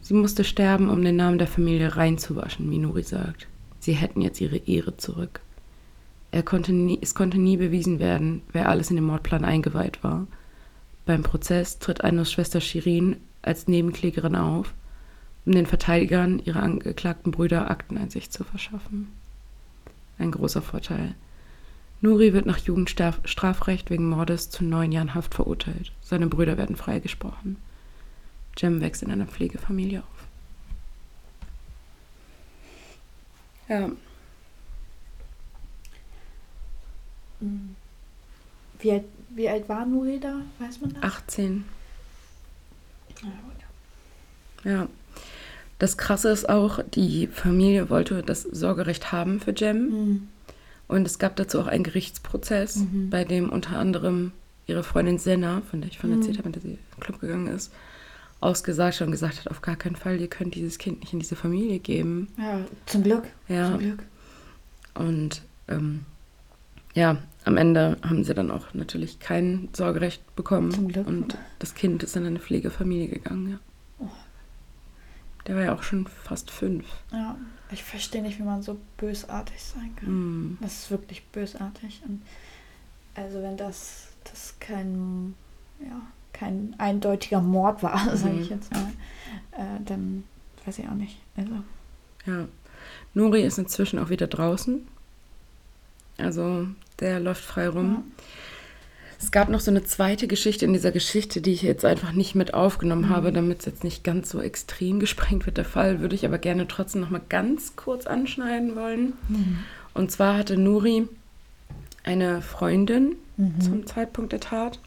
[0.02, 3.46] Sie musste sterben, um den Namen der Familie reinzuwaschen, wie Nuri sagt.
[3.80, 5.40] Sie hätten jetzt ihre Ehre zurück.
[6.32, 10.26] Er konnte nie, es konnte nie bewiesen werden, wer alles in den Mordplan eingeweiht war.
[11.04, 14.72] Beim Prozess tritt Einurs Schwester Shirin als Nebenklägerin auf,
[15.44, 19.08] um den Verteidigern ihrer angeklagten Brüder Akteneinsicht zu verschaffen.
[20.18, 21.14] Ein großer Vorteil.
[22.00, 25.92] Nuri wird nach Jugendstrafrecht wegen Mordes zu neun Jahren Haft verurteilt.
[26.00, 27.56] Seine Brüder werden freigesprochen.
[28.56, 30.06] Jem wächst in einer Pflegefamilie auf.
[33.68, 33.90] Ja,
[38.80, 40.40] Wie alt, wie alt war Nuri da?
[40.58, 41.02] Weiß man das?
[41.02, 41.64] 18.
[44.64, 44.88] Ja.
[45.78, 49.88] Das Krasse ist auch, die Familie wollte das Sorgerecht haben für Jem.
[49.88, 50.28] Mhm.
[50.88, 53.10] Und es gab dazu auch einen Gerichtsprozess, Mhm.
[53.10, 54.32] bei dem unter anderem
[54.66, 56.16] ihre Freundin Senna, von der ich von Mhm.
[56.20, 57.72] erzählt habe, mit der sie in den Club gegangen ist,
[58.40, 61.18] ausgesagt hat und gesagt hat, auf gar keinen Fall, ihr könnt dieses Kind nicht in
[61.18, 62.28] diese Familie geben.
[62.38, 63.24] Ja, zum Glück.
[63.48, 63.70] Ja.
[63.70, 64.02] Zum Glück.
[64.94, 66.04] Und ähm,
[66.94, 70.70] ja, am Ende haben sie dann auch natürlich kein Sorgerecht bekommen.
[70.70, 71.06] Zum Glück.
[71.06, 73.58] Und das Kind ist in eine Pflegefamilie gegangen, ja.
[73.98, 74.08] Oh.
[75.46, 76.86] Der war ja auch schon fast fünf.
[77.12, 77.36] Ja,
[77.72, 80.06] ich verstehe nicht, wie man so bösartig sein kann.
[80.06, 80.58] Hm.
[80.60, 82.00] Das ist wirklich bösartig.
[82.06, 82.22] Und
[83.14, 85.34] also wenn das, das kein,
[85.80, 86.00] ja,
[86.32, 88.56] kein eindeutiger Mord war, sage ich Mhm.
[88.56, 88.92] jetzt mal,
[89.52, 90.24] äh, dann
[90.64, 91.18] weiß ich auch nicht.
[91.36, 91.54] Also,
[92.26, 92.46] Ja.
[93.14, 94.86] Nuri ist inzwischen auch wieder draußen.
[96.18, 96.66] Also
[97.00, 97.90] der läuft frei rum.
[97.94, 98.02] ja.
[99.20, 102.34] Es gab noch so eine zweite Geschichte in dieser Geschichte, die ich jetzt einfach nicht
[102.34, 103.08] mit aufgenommen Mhm.
[103.10, 106.38] habe, damit es jetzt nicht ganz so extrem gesprengt wird, der Fall, würde ich aber
[106.38, 109.12] gerne trotzdem noch mal ganz kurz anschneiden wollen.
[109.94, 111.06] Und zwar hatte Nuri
[112.02, 113.60] eine Freundin Mhm.
[113.60, 114.80] zum Zeitpunkt der Tat,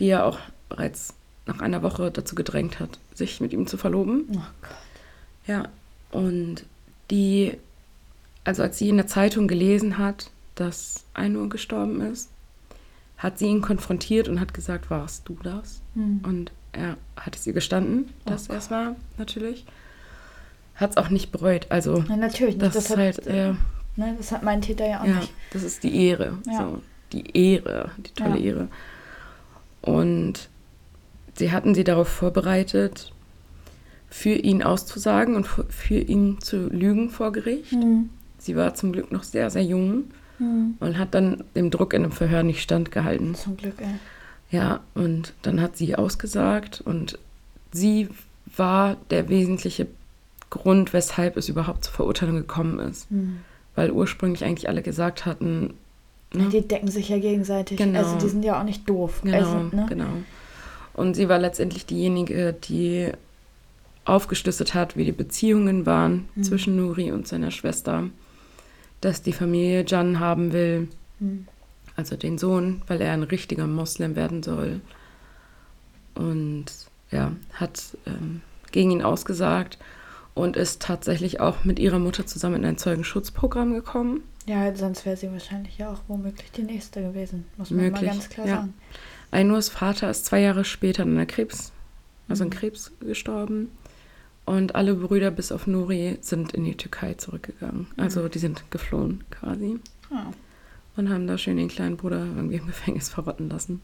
[0.00, 0.38] die ja auch
[0.70, 1.12] bereits
[1.46, 4.24] nach einer Woche dazu gedrängt hat, sich mit ihm zu verloben.
[4.30, 4.70] Oh Gott.
[5.46, 5.68] Ja,
[6.10, 6.64] und
[7.10, 7.52] die,
[8.44, 12.30] also als sie in der Zeitung gelesen hat, dass Einur gestorben ist,
[13.18, 15.80] hat sie ihn konfrontiert und hat gesagt, warst du das?
[15.94, 16.20] Hm.
[16.24, 19.64] Und er hat es ihr gestanden, dass Oh er es war, natürlich.
[20.74, 21.66] Hat es auch nicht bereut.
[21.68, 22.62] Also, Ja, natürlich nicht.
[22.66, 23.52] das, Das, ist hat, halt, äh,
[23.96, 25.32] ne, das hat mein Täter ja auch ja, nicht.
[25.52, 26.38] das ist die Ehre.
[26.46, 26.58] Ja.
[26.58, 28.44] So, die Ehre, die tolle Ja.
[28.44, 28.68] Ehre.
[29.82, 30.48] Und
[31.34, 33.12] sie hatten sie darauf vorbereitet,
[34.08, 37.72] für ihn auszusagen und für- ihn zu lügen vor Gericht.
[37.72, 38.10] Hm.
[38.44, 40.04] Sie war zum Glück noch sehr, sehr jung
[40.38, 40.74] Hm.
[40.80, 43.34] und hat dann dem Druck in einem Verhör nicht standgehalten.
[43.34, 43.86] Zum Glück, ey.
[44.50, 47.18] Ja, und dann hat sie ausgesagt und
[47.70, 48.08] sie
[48.56, 49.86] war der wesentliche
[50.50, 53.08] Grund, weshalb es überhaupt zur Verurteilung gekommen ist.
[53.10, 53.38] Hm.
[53.74, 55.74] Weil ursprünglich eigentlich alle gesagt hatten,
[56.34, 57.78] ne, die decken sich ja gegenseitig.
[57.78, 57.98] Genau.
[58.00, 59.20] Also die sind ja auch nicht doof.
[59.22, 59.86] genau, Also, ne?
[59.88, 60.06] genau.
[60.94, 63.08] Und sie war letztendlich diejenige, die
[64.04, 66.42] aufgeschlüsselt hat, wie die Beziehungen waren Mhm.
[66.42, 68.04] zwischen Nuri und seiner Schwester,
[69.02, 70.88] dass die Familie Jan haben will,
[71.20, 71.46] Mhm.
[71.96, 74.80] also den Sohn, weil er ein richtiger Moslem werden soll.
[76.14, 76.66] Und
[77.10, 79.78] ja, hat ähm, gegen ihn ausgesagt
[80.34, 84.22] und ist tatsächlich auch mit ihrer Mutter zusammen in ein Zeugenschutzprogramm gekommen.
[84.46, 88.08] Ja, sonst wäre sie wahrscheinlich ja auch womöglich die nächste gewesen, muss man Möglich, mal
[88.14, 88.56] ganz klar ja.
[88.56, 88.74] sagen.
[89.30, 91.72] Ainurs Vater ist zwei Jahre später an einer Krebs,
[92.28, 92.54] also an Mhm.
[92.54, 93.70] Krebs gestorben.
[94.44, 97.86] Und alle Brüder bis auf Nuri sind in die Türkei zurückgegangen.
[97.96, 99.78] Also die sind geflohen quasi.
[100.10, 100.32] Ja.
[100.96, 103.80] Und haben da schön den kleinen Bruder irgendwie im Gefängnis verrotten lassen.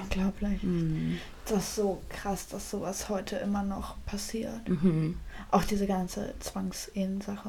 [0.00, 0.62] Unglaublich.
[0.62, 1.18] Mhm.
[1.46, 4.68] Das ist so krass, dass sowas heute immer noch passiert.
[4.68, 5.16] Mhm.
[5.50, 7.48] Auch diese ganze Zwangsehen-Sache.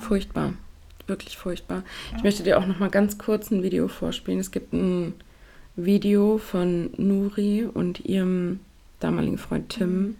[0.00, 0.54] Furchtbar.
[1.06, 1.84] Wirklich furchtbar.
[2.10, 2.22] Ich Ja.
[2.24, 4.40] möchte dir auch noch mal ganz kurz ein Video vorspielen.
[4.40, 5.14] Es gibt ein
[5.76, 8.60] Video von Nuri und ihrem
[9.00, 10.16] damaligen Freund Tim,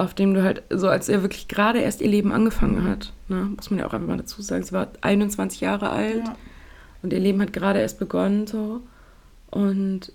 [0.00, 3.50] auf dem du halt so, als er wirklich gerade erst ihr Leben angefangen hat, ne,
[3.56, 6.36] muss man ja auch einfach mal dazu sagen, sie war 21 Jahre alt Ja.
[7.02, 8.80] und ihr Leben hat gerade erst begonnen so
[9.50, 10.12] und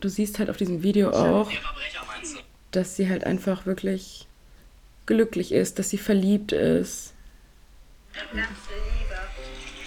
[0.00, 1.50] du siehst halt auf diesem Video auch,
[2.72, 4.26] dass sie halt einfach wirklich
[5.06, 7.12] glücklich ist, dass sie verliebt ist.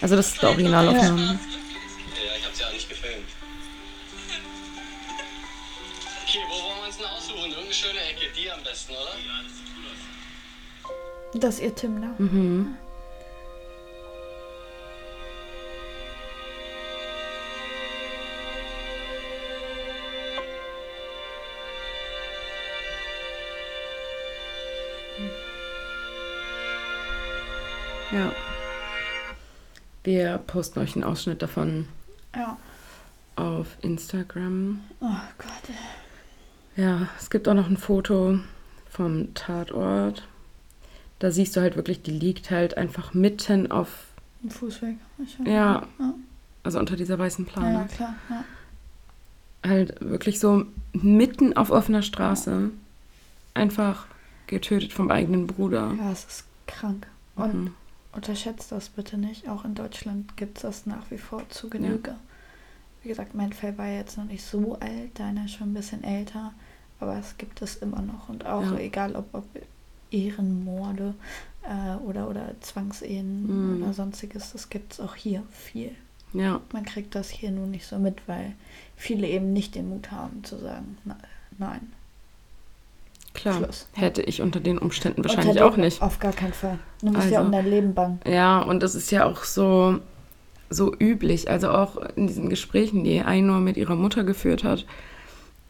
[0.00, 1.20] Also das ist der Originalaufnahme.
[1.22, 1.32] Ja,
[2.38, 3.24] ich hab's ja auch nicht gefilmt.
[6.24, 7.50] Okay, wo wollen wir uns denn aussuchen?
[7.50, 8.25] Irgendeine schöne Ecke,
[8.76, 9.10] besten, oder?
[9.26, 9.84] Ja, das sieht gut
[11.32, 11.40] aus.
[11.40, 12.08] Das ist ihr Tim da.
[12.22, 12.76] Mhm.
[28.12, 28.32] Ja.
[30.04, 31.88] Wir posten euch einen Ausschnitt davon
[32.34, 32.56] Ja.
[33.34, 34.80] auf Instagram.
[35.00, 35.06] Oh
[35.38, 35.76] Gott.
[36.76, 38.38] Ja, es gibt auch noch ein Foto
[38.96, 40.26] vom Tatort.
[41.18, 44.06] Da siehst du halt wirklich, die liegt halt einfach mitten auf,
[44.42, 44.96] Ein Fußweg.
[45.44, 45.50] Ja.
[45.98, 46.14] Ja,
[46.62, 47.72] also unter dieser weißen ja, Plane.
[47.74, 48.14] ja klar.
[48.30, 48.44] Ja.
[49.68, 52.70] Halt wirklich so mitten auf offener Straße.
[53.54, 54.06] Einfach
[54.46, 55.94] getötet vom eigenen Bruder.
[55.98, 57.06] ja, es ist krank.
[57.34, 57.74] Und Mhm.
[58.12, 59.48] unterschätzt das bitte nicht.
[59.48, 62.14] Auch in Deutschland gibt es das nach wie vor zu Genüge.
[63.02, 66.52] Wie gesagt, mein Fall war jetzt noch nicht so alt, deiner schon ein bisschen älter.
[67.00, 68.28] Aber es gibt es immer noch.
[68.28, 68.78] Und auch Ja.
[68.78, 69.44] egal, ob, ob
[70.10, 71.14] Ehrenmorde
[71.62, 73.82] äh, oder, oder Zwangsehen Mhm.
[73.82, 75.90] oder sonstiges, das gibt es auch hier viel.
[76.32, 78.52] Ja, Man kriegt das hier nur nicht so mit, weil
[78.96, 81.16] viele eben nicht den Mut haben zu sagen, na,
[81.58, 81.92] nein.
[83.34, 83.54] klar.
[83.58, 83.86] Schluss.
[83.92, 86.02] Hätte ich unter den Umständen wahrscheinlich auch nicht.
[86.02, 86.78] Auf gar keinen Fall.
[87.00, 88.20] Du musst ja Also- um dein Leben bangen.
[88.26, 89.98] Ja, und das ist ja auch so,
[90.70, 91.48] so üblich.
[91.50, 94.86] Also auch in diesen Gesprächen, die Ainur mit ihrer Mutter geführt hat,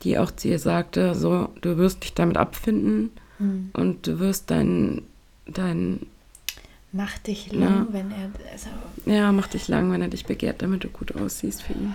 [0.03, 3.71] die auch zu ihr sagte, so, du wirst dich damit abfinden Mhm.
[3.75, 5.03] und du wirst dein,
[5.47, 6.01] dein,
[6.93, 7.59] Mach dich Ja.
[7.61, 8.31] lang, wenn er.
[8.51, 8.69] Also,
[9.05, 11.95] ja, mach dich lang, wenn er dich begehrt, damit du gut aussiehst für ihn.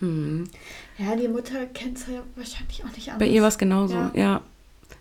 [0.00, 0.44] Mhm.
[0.96, 3.18] ja, die Mutter kennt es ja wahrscheinlich auch nicht anders.
[3.18, 4.10] Bei ihr war es genauso, Ja.
[4.14, 4.40] ja.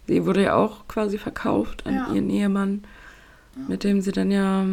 [0.07, 2.11] Sie wurde ja auch quasi verkauft an Ja.
[2.13, 2.83] ihren Ehemann,
[3.67, 4.65] mit dem sie dann ja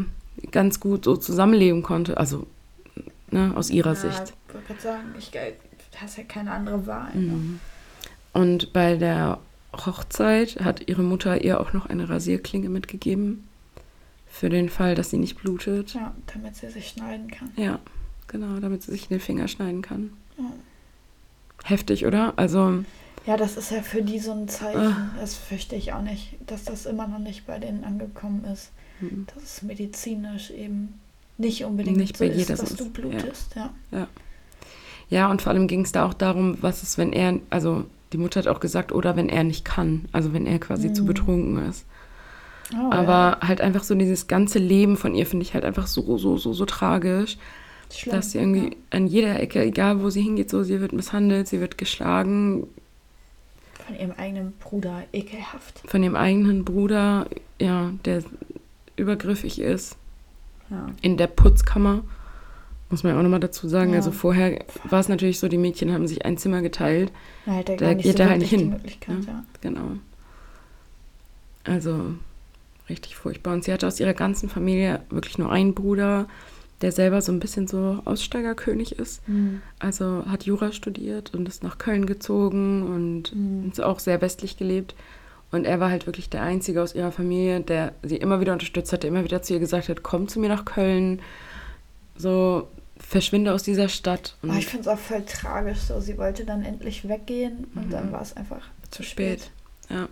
[0.50, 2.16] ganz gut so zusammenleben konnte.
[2.16, 2.46] Also,
[3.30, 4.32] ne, aus ihrer ja, Sicht.
[4.48, 5.30] Ich wollte gerade sagen, ich
[5.96, 7.14] äh, hast ja keine andere Wahl.
[7.14, 7.32] Ne?
[7.32, 7.60] Mhm.
[8.32, 9.38] Und bei der
[9.72, 13.46] Hochzeit hat ihre Mutter ihr auch noch eine Rasierklinge mitgegeben.
[14.28, 15.94] Für den Fall, dass sie nicht blutet.
[15.94, 17.50] Ja, damit sie sich schneiden kann.
[17.56, 17.78] Ja,
[18.28, 20.12] genau, damit sie sich den Finger schneiden kann.
[20.36, 20.52] Ja.
[21.64, 22.34] Heftig, oder?
[22.36, 22.84] Also,
[23.26, 24.78] Ja, das ist ja für die so ein Zeichen.
[24.80, 25.10] Ah.
[25.18, 28.70] Das fürchte ich auch nicht, dass das immer noch nicht bei denen angekommen ist.
[29.00, 29.26] mhm.
[29.34, 31.00] Dass es medizinisch eben
[31.38, 33.54] nicht unbedingt Nicht so bei ist, dass du ist, blutest.
[33.56, 33.74] Ja.
[33.90, 34.08] ja,
[35.30, 38.40] und vor allem ging es da auch darum, was ist, wenn er, also die Mutter
[38.40, 41.06] hat auch gesagt, oder wenn er nicht kann, also wenn er quasi zu Mhm.
[41.06, 41.84] betrunken ist.
[42.74, 46.18] Oh, Aber halt einfach so dieses ganze Leben von ihr finde ich halt einfach so,
[46.18, 47.34] so, so, so tragisch.
[47.36, 47.40] ja.
[47.96, 48.14] Schlimm.
[48.16, 48.76] dass sie irgendwie Ja.
[48.90, 52.66] an jeder Ecke, egal wo sie hingeht, so sie wird misshandelt, sie wird geschlagen
[53.86, 55.82] Von ihrem eigenen Bruder ekelhaft.
[55.86, 57.28] von ihrem eigenen Bruder,
[57.60, 58.24] ja, der
[58.96, 59.96] übergriffig ist,
[60.68, 60.88] Ja.
[61.00, 62.02] in der Putzkammer.
[62.88, 63.90] Muss man ja auch nochmal dazu sagen.
[63.90, 63.96] Ja.
[63.96, 67.10] Also vorher war es natürlich so, die Mädchen haben sich ein Zimmer geteilt.
[67.46, 68.76] Er Da geht so er halt nicht hin,
[69.26, 69.44] ja.
[69.60, 69.96] Genau.
[71.64, 72.14] Also
[72.88, 73.54] richtig furchtbar.
[73.54, 76.28] Und sie hatte aus ihrer ganzen Familie wirklich nur einen Bruder,
[76.82, 79.26] der selber so ein bisschen so Aussteigerkönig ist.
[79.28, 79.62] Mhm.
[79.78, 83.70] Also hat Jura studiert und ist nach Köln gezogen und Mhm.
[83.70, 84.94] ist auch sehr westlich gelebt.
[85.50, 88.92] Und er war halt wirklich der Einzige aus ihrer Familie, der sie immer wieder unterstützt
[88.92, 91.20] hat, der immer wieder zu ihr gesagt hat, komm zu mir nach Köln.
[92.18, 94.36] So, verschwinde aus dieser Stadt.
[94.42, 95.80] Und Aber ich finde es auch voll tragisch.
[95.80, 97.90] So, sie wollte dann endlich weggehen und Mhm.
[97.90, 99.50] dann war es einfach zu spät.
[99.90, 100.08] Ja.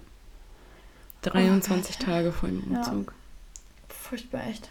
[1.23, 2.79] 23 Tage vor dem Ja.
[2.79, 3.15] Umzug.
[3.89, 4.69] Furchtbar echt.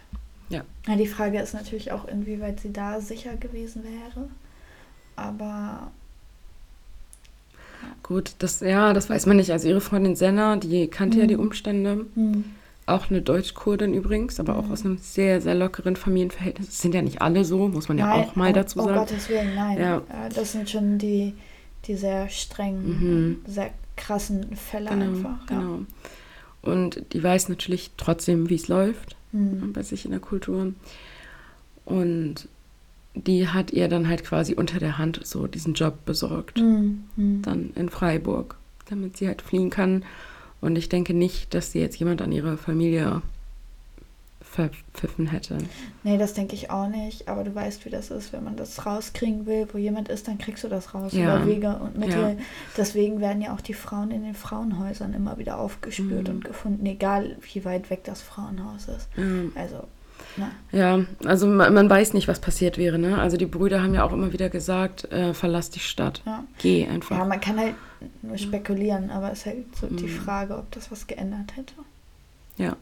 [0.50, 0.64] Ja.
[0.88, 0.96] ja.
[0.96, 4.30] Die Frage ist natürlich auch, inwieweit sie da sicher gewesen wäre.
[5.16, 5.92] Aber
[8.02, 9.52] Gut, das, ja, das weiß man nicht.
[9.52, 11.28] Also ihre Freundin Senna, die kannte ja Mhm.
[11.28, 12.06] die Umstände.
[12.86, 14.72] Auch eine Deutschkurdin übrigens, aber auch Mhm.
[14.72, 16.68] aus einem sehr, sehr lockeren Familienverhältnis.
[16.70, 18.86] Es sind ja nicht alle so, muss man ja Nein, auch mal um- dazu um
[18.86, 18.98] sagen.
[19.00, 19.80] Gottes Willen, nein.
[19.80, 20.02] Ja.
[20.36, 21.34] Das sind schon die,
[21.86, 22.86] die sehr strengen,
[23.46, 23.52] Mhm.
[23.52, 25.50] sehr krassen Fälle Genau, einfach.
[25.50, 25.58] Ja.
[25.60, 25.80] genau.
[26.62, 29.72] Und die weiß natürlich trotzdem, wie es läuft Mhm.
[29.74, 30.74] bei sich in der Kultur.
[31.86, 32.48] Und
[33.16, 36.60] die hat ihr dann halt quasi unter der Hand so diesen Job besorgt.
[36.60, 37.04] Mhm.
[37.16, 37.42] Mhm.
[37.44, 38.56] Dann in Freiburg,
[38.90, 40.04] damit sie halt fliehen kann.
[40.64, 43.22] Und ich denke nicht, dass sie jetzt jemand an ihre Familie
[44.42, 45.58] verpfiffen hätte.
[46.04, 47.28] Nee, das denke ich auch nicht.
[47.28, 48.34] Aber du weißt, wie das ist.
[48.34, 51.12] Wenn man das rauskriegen will, wo jemand ist, dann kriegst du das raus.
[51.14, 51.38] Ja.
[51.38, 52.38] Über Wege und Mittel.
[52.38, 52.46] Ja.
[52.78, 56.36] Deswegen werden ja auch die Frauen in den Frauenhäusern immer wieder aufgespürt Mhm.
[56.36, 59.08] und gefunden, egal wie weit weg das Frauenhaus ist.
[59.18, 59.24] Ja.
[59.56, 59.84] Also,
[60.38, 62.98] na, Ja, also man, man weiß nicht, was passiert wäre.
[62.98, 63.20] Ne?
[63.20, 66.22] Also die Brüder haben ja auch immer wieder gesagt, äh, verlass die Stadt.
[66.26, 66.44] ja.
[66.60, 67.18] Geh einfach.
[67.18, 67.76] Ja, man kann halt
[68.22, 70.10] nur spekulieren, aber es ist halt so die Mhm.
[70.10, 71.74] Frage, ob das was geändert hätte.
[72.58, 72.76] Ja.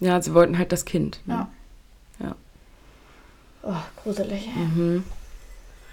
[0.00, 1.20] Ja, sie wollten halt das Kind.
[1.26, 1.34] Ne?
[1.34, 2.26] Ja.
[2.26, 2.36] Ja.
[3.62, 4.48] Oh, gruselig.
[4.54, 5.04] Mhm.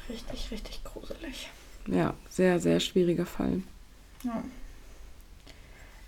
[0.09, 1.49] Richtig, richtig gruselig.
[1.87, 3.61] Ja, sehr, sehr schwieriger Fall.
[4.23, 4.43] Ja.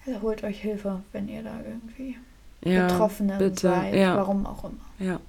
[0.06, 2.18] Also holt euch Hilfe, wenn ihr da irgendwie
[2.66, 3.60] Ja, Betroffene bitte.
[3.62, 4.16] seid, Ja.
[4.18, 4.74] warum auch immer.
[5.00, 5.20] Ja.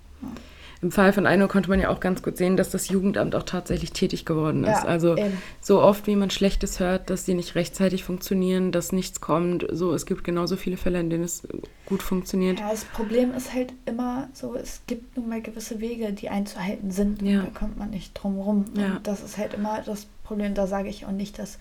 [0.82, 3.44] Im Fall von Eino konnte man ja auch ganz gut sehen, dass das Jugendamt auch
[3.44, 4.84] tatsächlich tätig geworden ist.
[4.84, 5.38] Also eben.
[5.62, 9.64] so oft, wie man Schlechtes hört, dass die nicht rechtzeitig funktionieren, dass nichts kommt.
[9.70, 11.48] So, es gibt genauso viele Fälle, in denen es
[11.86, 12.60] gut funktioniert.
[12.60, 16.90] Ja, das Problem ist halt immer so, es gibt nun mal gewisse Wege, die einzuhalten
[16.90, 17.22] sind.
[17.22, 17.44] Ja.
[17.44, 18.66] Da kommt man nicht drum rum.
[18.76, 20.52] Und das ist halt immer das Problem.
[20.52, 21.58] Da sage ich auch nicht, dass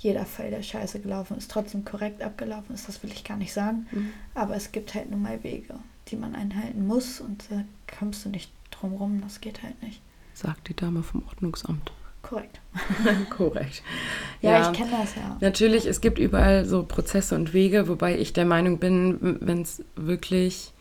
[0.00, 2.88] jeder Fall, der scheiße gelaufen ist, trotzdem korrekt abgelaufen ist.
[2.88, 3.86] Das will ich gar nicht sagen.
[3.92, 4.12] Mhm.
[4.34, 5.74] Aber es gibt halt nun mal Wege,
[6.08, 7.20] die man einhalten muss.
[7.20, 7.64] Und da
[7.98, 9.20] kommst du nicht drum rum.
[9.22, 10.00] Das geht halt nicht.
[10.32, 11.92] Sagt die Dame vom Ordnungsamt.
[12.22, 12.60] Korrekt.
[13.30, 13.82] Korrekt.
[14.40, 15.36] Ja, ich kenne das ja.
[15.40, 19.82] Natürlich, es gibt überall so Prozesse und Wege, wobei ich der Meinung bin, wenn es
[19.96, 20.72] wirklich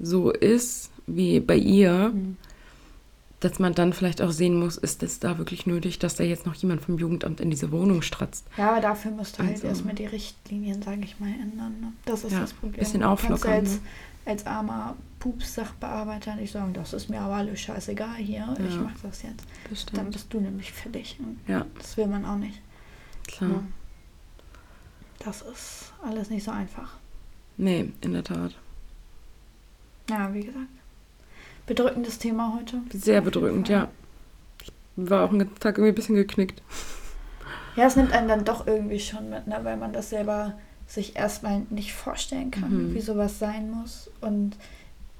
[0.00, 2.36] so ist wie bei ihr, Mhm.
[3.40, 6.44] Dass man dann vielleicht auch sehen muss, ist es da wirklich nötig, dass da jetzt
[6.46, 8.46] noch jemand vom Jugendamt in diese Wohnung stratzt.
[8.56, 11.80] Ja, aber dafür musst du halt Also- erstmal die Richtlinien, sage ich mal, ändern.
[11.80, 11.92] Ne?
[12.04, 12.78] Das ist Ja, das Problem.
[12.78, 13.80] bisschen auflockern, Als, ne?
[14.26, 18.82] als armer Pups-Sachbearbeiter nicht sagen, das ist mir aber alles scheißegal hier, ich Ja.
[18.82, 19.40] mache das jetzt.
[19.40, 20.10] Dann Bestimmt.
[20.12, 21.18] bist du nämlich fertig.
[21.48, 22.60] Ja, das will man auch nicht.
[23.26, 23.48] klar.
[23.50, 23.64] Ne?
[25.20, 26.94] Das ist alles nicht so einfach.
[27.58, 28.54] Nee, in der Tat.
[30.08, 30.66] Ja, wie gesagt.
[31.70, 32.78] Bedrückendes Thema heute.
[32.92, 33.86] Sehr bedrückend, ja.
[34.60, 36.60] Ich war auch einen Tag irgendwie ein bisschen geknickt.
[37.76, 39.60] Ja, es nimmt einen dann doch irgendwie schon mit, ne?
[39.62, 40.54] weil man das selber
[40.88, 42.94] sich erstmal nicht vorstellen kann, Mhm.
[42.96, 44.10] wie sowas sein muss.
[44.20, 44.56] Und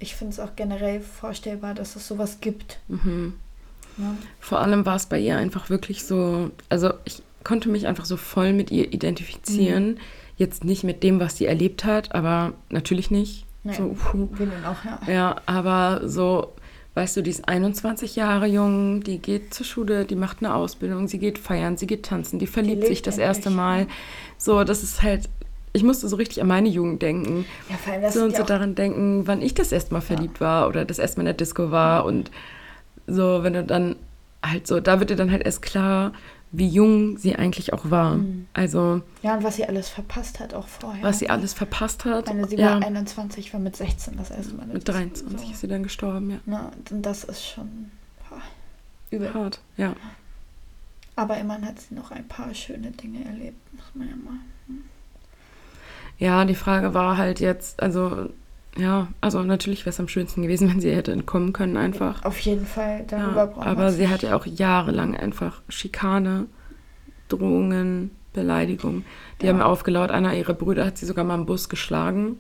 [0.01, 2.81] ich finde es auch generell vorstellbar, dass es sowas gibt.
[2.89, 3.35] Mhm.
[3.97, 4.17] Ne?
[4.41, 8.17] Vor allem war es bei ihr einfach wirklich so, also ich konnte mich einfach so
[8.17, 9.91] voll mit ihr identifizieren.
[9.93, 9.99] Mhm.
[10.37, 13.47] Jetzt nicht mit dem, was sie erlebt hat, aber natürlich nicht.
[13.63, 13.75] Nee.
[13.75, 14.29] So, puh.
[14.67, 15.13] Auch, ja.
[15.13, 16.53] Ja, aber so,
[16.95, 21.09] weißt du, die ist 21 Jahre jung, die geht zur Schule, die macht eine Ausbildung,
[21.09, 23.87] sie geht feiern, sie geht tanzen, die verliebt lebt sich das erste Mal.
[24.39, 25.29] So, das ist halt,
[25.73, 27.45] ich musste so richtig an meine Jugend denken.
[27.69, 30.01] Ja, vor allem das so und so ja daran denken, wann ich das erste Mal
[30.01, 32.31] verliebt war oder das erste Mal in der Disco war und
[33.07, 33.97] so, wenn du dann
[34.43, 36.13] halt so, da wird dir dann halt erst klar,
[36.53, 38.17] wie jung sie eigentlich auch war.
[38.17, 38.47] Mhm.
[38.53, 41.03] Also, ja, und was sie alles verpasst hat auch vorher.
[41.03, 42.29] was sie alles verpasst hat.
[42.29, 44.67] Ich meine, sie ja, war 21, war mit 16 das erste Mal.
[44.67, 46.39] mit 23 ist sie dann gestorben, ja.
[46.47, 46.95] So.
[46.95, 47.91] Und das ist schon
[48.29, 48.43] boah,
[49.11, 49.33] übel.
[49.33, 49.95] Hart, ja.
[51.17, 54.39] Aber immerhin hat sie noch ein paar schöne Dinge erlebt, muss man ja mal.
[56.19, 58.29] Ja, die Frage war halt jetzt, also,
[58.77, 62.25] ja, also natürlich wäre es am schönsten gewesen, wenn sie hätte entkommen können einfach.
[62.25, 66.47] Auf jeden Fall, darüber Ja, brauchen aber sie hatte auch jahrelang einfach Schikane,
[67.29, 69.05] Drohungen, Beleidigung.
[69.41, 69.53] Die Ja.
[69.53, 72.39] haben aufgelaut, einer ihrer Brüder hat sie sogar mal im Bus geschlagen.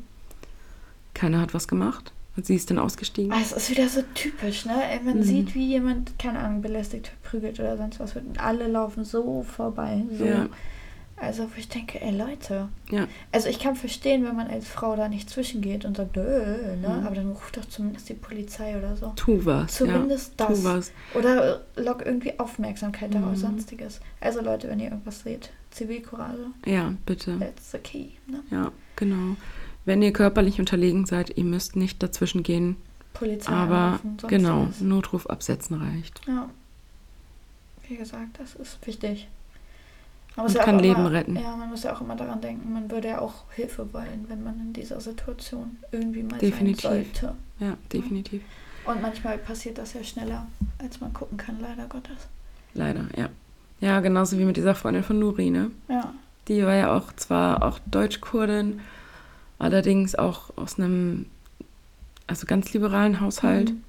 [1.14, 2.12] Keiner hat was gemacht.
[2.36, 3.32] Und sie ist dann ausgestiegen.
[3.32, 4.72] Ah, Es ist wieder so typisch, ne?
[5.04, 5.22] Man Mhm.
[5.24, 8.24] sieht, wie jemand, keine Ahnung, belästigt, verprügelt oder sonst was wird.
[8.26, 10.04] Und alle laufen so vorbei.
[10.16, 10.24] So.
[10.24, 10.46] Ja.
[11.22, 12.68] Also, wo ich denke, ey Leute.
[12.90, 16.20] Ja, Also, ich kann verstehen, wenn man als Frau da nicht zwischengeht und sagt, äh,
[16.76, 16.76] ne?
[17.00, 17.06] Mhm.
[17.06, 19.12] Aber dann ruft doch zumindest die Polizei oder so.
[19.16, 19.74] tu was.
[19.76, 20.58] Zumindest ja, das.
[20.62, 20.92] Tu was.
[21.14, 23.36] Oder äh, lock irgendwie Aufmerksamkeit darauf, Mhm.
[23.36, 24.00] sonstiges.
[24.20, 27.38] Also, Leute, wenn ihr irgendwas seht, Zivilcourage, Ja, bitte.
[27.38, 28.06] that's the key.
[28.26, 28.40] Ne?
[28.50, 29.36] Ja, genau.
[29.84, 32.76] Wenn ihr körperlich unterlegen seid, ihr müsst nicht dazwischen gehen,
[33.12, 34.80] Polizei Aber anrufen, genau, was.
[34.80, 36.20] Notruf absetzen reicht.
[36.26, 36.48] Ja.
[37.88, 39.28] Wie gesagt, das ist wichtig.
[40.40, 41.36] Man Und ja kann Leben immer, retten.
[41.36, 44.42] Ja, man muss ja auch immer daran denken, man würde ja auch Hilfe wollen, wenn
[44.42, 46.82] man in dieser Situation irgendwie mal Definitiv.
[46.82, 47.34] sein sollte.
[47.58, 48.42] Ja, definitiv.
[48.86, 50.46] Und manchmal passiert das ja schneller,
[50.78, 52.16] als man gucken kann, leider Gottes.
[52.72, 53.28] Leider, ja.
[53.80, 55.70] Ja, genauso wie mit dieser Freundin von Nuri, ne?
[55.88, 56.14] Ja.
[56.48, 58.80] Die war ja auch zwar auch Deutsch-Kurdin,
[59.58, 61.26] allerdings auch aus einem
[62.26, 63.72] also ganz liberalen Haushalt.
[63.72, 63.84] Mhm.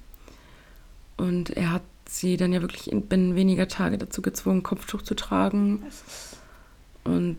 [1.16, 5.14] Und er hat sie dann ja wirklich in binnen weniger Tage dazu gezwungen, Kopftuch zu
[5.14, 6.31] tragen Das ist,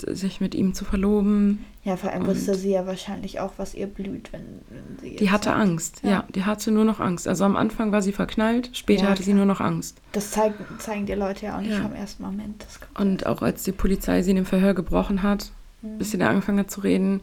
[0.01, 1.63] und sich mit ihm zu verloben.
[1.83, 5.15] ja, vor allem Und- wusste sie ja wahrscheinlich auch, was ihr blüht, wenn, wenn sie.
[5.17, 6.09] Die hatte sagt- Angst, ja.
[6.09, 6.27] Ja.
[6.33, 7.27] die hatte nur noch Angst.
[7.27, 9.45] Also am Anfang war sie verknallt, später Ja, hatte sie klar.
[9.45, 9.97] nur noch Angst.
[10.13, 11.81] Das zeigen, zeigen die Leute ja auch nicht Ja.
[11.81, 12.65] vom ersten Moment.
[12.97, 15.97] Und auch als die Polizei sie in dem Verhör gebrochen hat, Mhm.
[15.97, 17.21] bis sie da angefangen hat zu reden,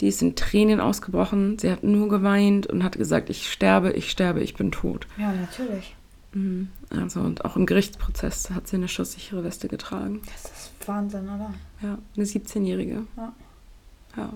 [0.00, 1.58] die ist in Tränen ausgebrochen.
[1.58, 5.06] Sie hat nur geweint und hat gesagt, ich sterbe, ich sterbe, ich bin tot.
[5.18, 5.94] Ja, natürlich.
[6.32, 6.68] Mhm.
[6.90, 10.20] Also und auch im Gerichtsprozess hat sie eine schusssichere Weste getragen.
[10.26, 11.54] Das ist Wahnsinn, oder?
[11.84, 13.06] Ja, eine 17-Jährige.
[13.16, 13.32] Ja.
[14.16, 14.32] Ja.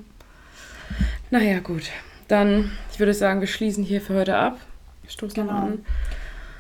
[1.30, 1.84] Naja, gut.
[2.28, 4.59] Dann, ich würde sagen, wir schließen hier für heute ab.
[5.03, 5.53] Wir stoßen Genau.
[5.53, 5.86] nochmal an.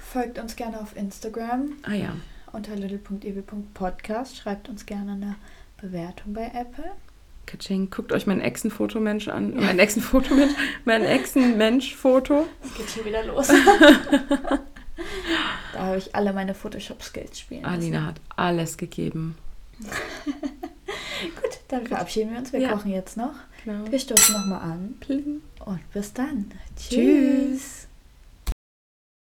[0.00, 2.16] Folgt uns gerne auf Instagram Ah ja.
[2.52, 4.36] unter little.ew.podcast.
[4.38, 5.34] Schreibt uns gerne eine
[5.80, 6.90] Bewertung bei Apple.
[7.44, 9.54] Katsching, guckt euch mein Echsenfotomensch an.
[9.56, 10.54] Mein Echsenfotomensch,
[10.86, 12.46] mein Echsenmensch-Foto.
[12.64, 13.48] Es geht schon wieder los.
[15.74, 17.62] da habe ich alle meine Photoshop-Skills spielen.
[17.62, 17.74] lassen.
[17.74, 19.36] Alina hat alles gegeben.
[21.68, 22.52] Dann verabschieden wir uns.
[22.52, 22.72] Wir Ja.
[22.72, 23.34] kochen jetzt noch.
[23.64, 23.90] Genau.
[23.90, 24.94] Wir stoßen nochmal an.
[25.00, 25.42] Pling.
[25.64, 26.50] Und bis dann.
[26.76, 27.87] Tschüss.